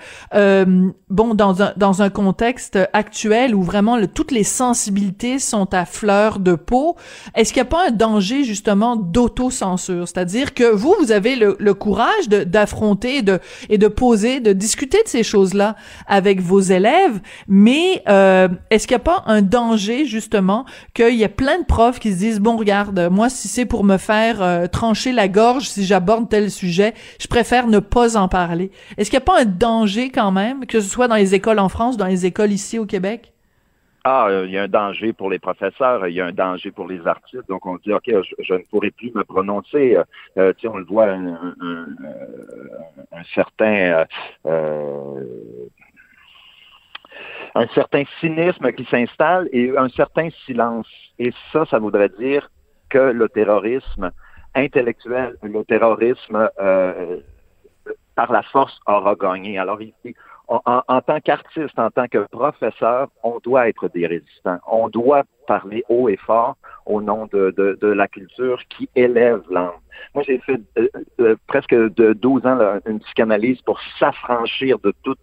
[1.09, 4.86] bon dans un dans un contexte actuel où vraiment toutes les sensibilités
[5.39, 6.97] sont à fleur de peau,
[7.35, 10.07] est-ce qu'il n'y a pas un danger justement d'autocensure?
[10.09, 15.09] C'est-à-dire que vous, vous avez le, courage d'affronter de, et de poser, de discuter de
[15.09, 15.77] ces choses-là
[16.07, 20.65] avec vos élèves, mais euh, est-ce qu'il n'y a pas un danger justement
[20.95, 23.85] qu'il y a plein de profs qui se disent, bon, regarde, moi, si c'est pour
[23.85, 28.29] me faire euh, trancher la gorge, si j'aborde tel sujet, je préfère ne pas en
[28.29, 28.71] parler.
[28.97, 31.59] Est-ce qu'il n'y a pas un danger quand même, que ce soit dans les écoles
[31.59, 33.33] en France, dans les écoles ici au Québec?
[34.09, 36.87] Ah, il y a un danger pour les professeurs, il y a un danger pour
[36.87, 37.49] les artistes.
[37.49, 39.99] Donc, on dit, OK, je, ne pourrai plus me prononcer.
[40.39, 41.27] Euh, on le voit, un,
[43.35, 44.07] certain...
[44.47, 45.25] Euh,
[47.57, 50.87] un certain cynisme qui s'installe et un certain silence.
[51.19, 52.49] Et ça, ça voudrait dire
[52.91, 54.13] que le terrorisme
[54.55, 57.19] intellectuel, le terrorisme euh,
[58.15, 59.59] par la force aura gagné.
[59.59, 59.81] Alors,
[60.49, 64.59] ici, en, tant qu'artiste, en tant que professeur, on doit être des résistants.
[64.67, 69.43] On doit parler haut et fort au nom de, de, de la culture qui élève
[69.51, 69.73] l'âme.
[70.15, 70.89] Moi, j'ai fait euh,
[71.21, 75.17] euh, presque de 12 ans une psychanalyse pour s'affranchir de tout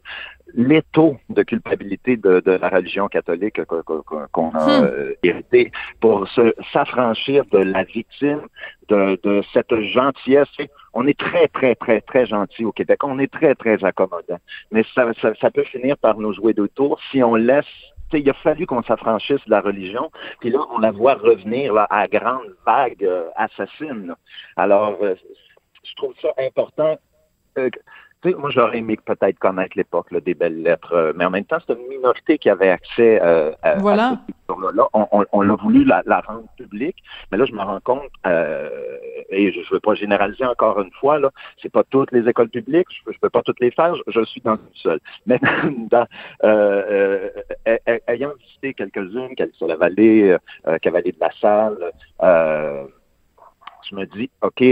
[0.56, 4.84] l'étau de culpabilité de, de, la religion catholique qu'on a hmm.
[4.84, 6.28] euh, hérité, pour
[6.72, 8.42] s'affranchir de la victime,
[8.90, 10.50] de, de cette gentillesse.
[10.94, 13.04] On est très, très, très, très gentil au Québec.
[13.04, 14.38] On est très, très accommodant.
[14.72, 17.66] Mais ça, ça, ça peut finir par nous jouer de tours si on laisse
[18.20, 22.08] il a fallu qu'on s'affranchisse de la religion, puis là, on la voit revenir à
[22.08, 24.16] grande vague euh, assassine.
[24.56, 25.16] Alors, euh,
[25.84, 26.98] je trouve ça important.
[27.58, 27.70] Euh,
[28.32, 31.74] moi, j'aurais aimé peut-être connaître l'époque des belles lettres, euh, mais en même temps, c'est
[31.74, 34.18] une minorité qui avait accès euh, à, voilà.
[34.74, 36.98] là On, on, a voulu la, rendre publique,
[37.32, 38.70] mais là, je me rends compte, euh,
[39.30, 42.50] et je ne veux pas généraliser encore une fois, là, c'est pas toutes les écoles
[42.50, 45.00] publiques, je ne peux pas toutes les faire, je, suis dans une seule.
[45.26, 45.40] Mais
[45.90, 46.08] dans,
[48.08, 50.38] ayant visité quelques-unes, sur la vallée,
[50.82, 51.92] Cavalier de la Salle,
[53.90, 54.64] je me dis, OK,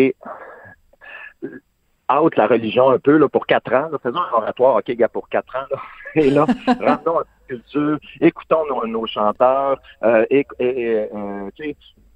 [2.11, 3.89] out la religion un peu là, pour quatre ans.
[3.91, 3.97] Là.
[4.01, 5.65] Faisons un oratoire, OK, gars, pour quatre ans.
[5.71, 5.77] Là.
[6.15, 6.45] Et là,
[6.79, 11.49] rendons la culture, écoutons nos, nos chanteurs, euh, et, et euh,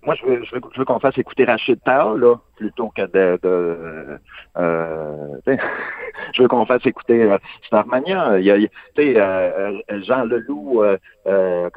[0.06, 3.02] moi, je veux, je veux, je veux qu'on fasse écouter Rachid Taha, là, plutôt que
[3.02, 3.40] de...
[3.42, 4.20] de
[4.58, 5.38] euh,
[6.34, 8.38] je veux qu'on fasse écouter euh, Starmania.
[8.40, 11.70] Il y a, tu sais, euh, euh, Jean Leloup euh, euh,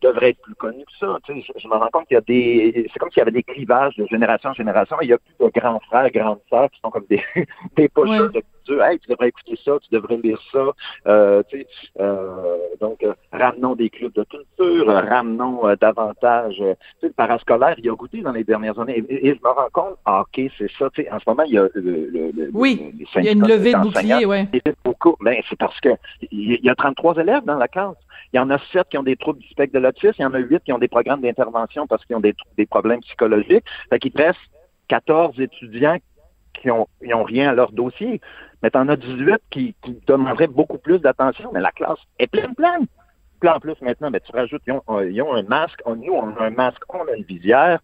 [0.00, 1.18] devrait être plus connu que ça.
[1.24, 2.88] Tu sais, je, me rends compte qu'il y a des...
[2.92, 4.96] C'est comme s'il y avait des clivages de génération en génération.
[5.02, 7.22] Il y a plus de grands frères, grandes sœurs qui sont comme des,
[7.76, 10.66] des pocheurs de Hey, tu devrais écouter ça, tu devrais lire ça.
[11.06, 11.66] Euh, tu sais,
[12.00, 16.56] euh, donc, ramenons des clubs de culture, ramenons davantage...
[16.56, 19.04] tu sais, le parascolaire, il a goûté dans les dernières années.
[19.08, 20.88] Et, et je me rends compte, ah, OK, c'est ça.
[20.94, 23.46] Tu sais, en ce moment, il y a le, le, oui, il y a une
[23.46, 24.48] levée de bouclier, oui.
[25.20, 25.90] Ben, c'est parce que
[26.30, 27.96] il y a 33 élèves dans la classe.
[28.32, 30.24] Il y en a 7 qui ont des troubles du spectre de l'autisme, il y
[30.24, 33.64] en a 8 qui ont des programmes d'intervention parce qu'ils ont des, des problèmes psychologiques.
[33.88, 34.38] Fait qu'il reste
[34.88, 35.98] 14 étudiants
[36.54, 38.20] qui ont, ont rien à leur dossier.
[38.62, 42.26] Mais tu en as 18 qui, qui demanderaient beaucoup plus d'attention, mais la classe est
[42.26, 42.86] pleine, pleine.
[43.40, 46.36] Puis en plus, maintenant, ben, tu rajoutes, ils ont, ils ont un masque, nous, on
[46.36, 47.80] a un masque, on a une visière.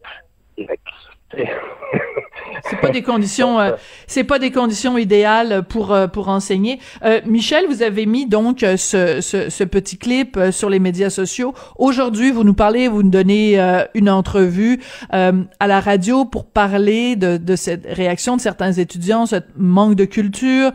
[2.69, 3.73] C'est pas des conditions, euh,
[4.07, 6.79] c'est pas des conditions idéales pour euh, pour enseigner.
[7.05, 11.55] Euh, Michel, vous avez mis donc ce, ce, ce petit clip sur les médias sociaux.
[11.79, 13.59] Aujourd'hui, vous nous parlez, vous nous donnez
[13.95, 19.37] une entrevue à la radio pour parler de, de cette réaction de certains étudiants, ce
[19.57, 20.73] manque de culture,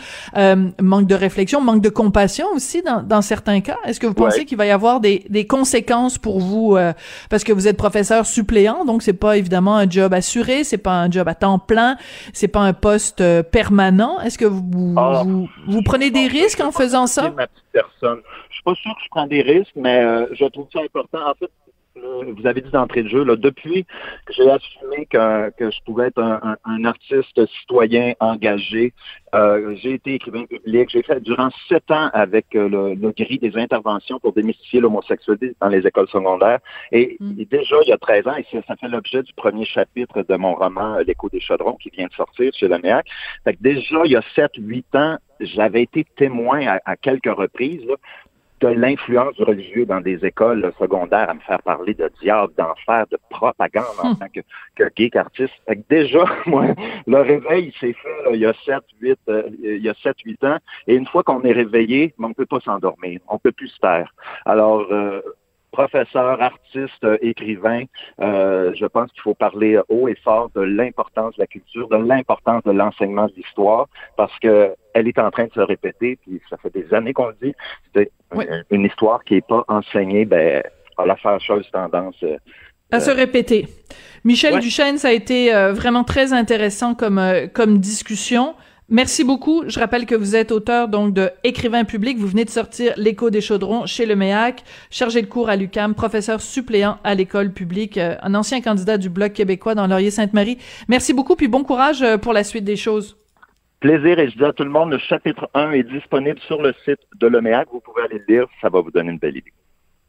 [0.82, 3.78] manque de réflexion, manque de compassion aussi dans, dans certains cas.
[3.86, 6.78] Est-ce que vous pensez qu'il va y avoir des, des conséquences pour vous
[7.30, 11.02] parce que vous êtes professeur suppléant, donc c'est pas évidemment un job assuré, c'est pas
[11.02, 11.98] un job à temps plein,
[12.34, 14.20] c'est pas un poste euh, permanent.
[14.22, 15.22] Est-ce que vous, Ah.
[15.26, 17.30] vous, vous prenez des risques en faisant ça?
[17.32, 18.20] ma petite personne.
[18.50, 21.20] Je suis pas sûr que je prends des risques, mais euh, je trouve ça important.
[21.30, 21.50] En fait,
[21.96, 23.84] vous avez dit d'entrée de jeu, là, depuis
[24.26, 28.94] que j'ai assumé que, que je pouvais être un, un- un artiste citoyen engagé,
[29.36, 30.90] euh, j'ai été écrivain public.
[30.90, 35.54] J'ai fait durant sept ans avec euh, le, le gris des interventions pour démystifier l'homosexualité
[35.62, 36.60] dans les écoles secondaires.
[36.92, 39.66] Et, et déjà, il y a 13 ans, et ça, ça fait l'objet du premier
[39.66, 43.06] chapitre de mon roman euh, L'écho des chaudrons qui vient de sortir chez l'AMEAC.
[43.44, 47.84] Fait que déjà, il y a 7-8 ans, j'avais été témoin à, à quelques reprises
[47.86, 47.96] là,
[48.62, 53.06] de l'influence du religieux dans des écoles secondaires à me faire parler de diable, d'enfer,
[53.12, 54.42] de propagande en tant que,
[54.76, 55.54] que geek artiste.
[55.68, 56.68] Fait que déjà, moi,
[57.08, 59.94] le réveil il s'est fait là, il y a 7, 8, euh, il y a
[59.96, 60.58] 7, 8 ans.
[60.88, 63.20] Et une fois qu'on est réveillé, on peut pas s'endormir.
[63.28, 64.14] On peut plus se taire.
[64.46, 65.22] Alors, euh,
[65.72, 67.84] professeur, artiste, euh, écrivain,
[68.22, 71.98] euh, je pense qu'il faut parler haut et fort de l'importance de la culture, de
[71.98, 76.42] l'importance de l'enseignement de l'histoire, parce que elle est en train de se répéter, puis
[76.50, 77.54] ça fait des années qu'on le dit.
[77.96, 80.62] C'est une- une histoire qui est pas enseignée, ben,
[80.98, 82.16] à la fâcheuse tendance.
[82.24, 82.38] euh,
[82.92, 83.68] À se répéter.
[84.26, 84.60] Michel Ouais.
[84.60, 88.54] Duchesne, ça a été euh, vraiment très intéressant comme euh, comme discussion.
[88.94, 89.64] Merci beaucoup.
[89.68, 92.18] Je rappelle que vous êtes auteur donc de Écrivain public.
[92.18, 95.96] Vous venez de sortir L'écho des chaudrons chez le MEAC, chargé de cours à l'UCAM,
[95.96, 100.58] professeur suppléant à l'école publique, euh, un ancien candidat du Bloc québécois dans Laurier-Sainte-Marie.
[100.90, 103.18] Merci beaucoup puis bon courage euh, pour la suite des choses.
[103.80, 106.74] Plaisir, et je dis à tout le monde, le chapitre 1 est disponible sur le
[106.84, 107.70] site de l'OMEAC.
[107.72, 109.54] Vous pouvez aller le lire, ça va vous donner une belle idée.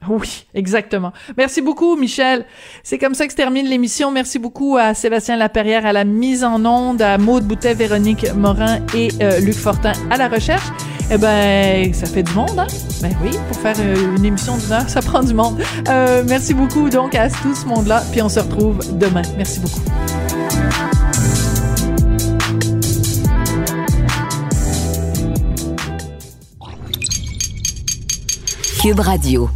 [0.08, 1.12] Oui, exactement.
[1.36, 2.44] Merci beaucoup, Michel.
[2.82, 4.10] C'est comme ça que se termine l'émission.
[4.10, 8.78] Merci beaucoup à Sébastien Laperrière à la mise en onde, à Maude Boutet, Véronique Morin
[8.94, 10.66] et euh, Luc Fortin à la recherche.
[11.10, 12.66] Eh ben, ça fait du monde, hein?
[13.02, 15.60] Ben oui, pour faire euh, une émission d'une heure, ça prend du monde.
[15.88, 18.02] Euh, merci beaucoup, donc, à tout ce monde-là.
[18.12, 19.22] Puis on se retrouve demain.
[19.36, 19.80] Merci beaucoup.
[28.82, 29.48] Cube Radio.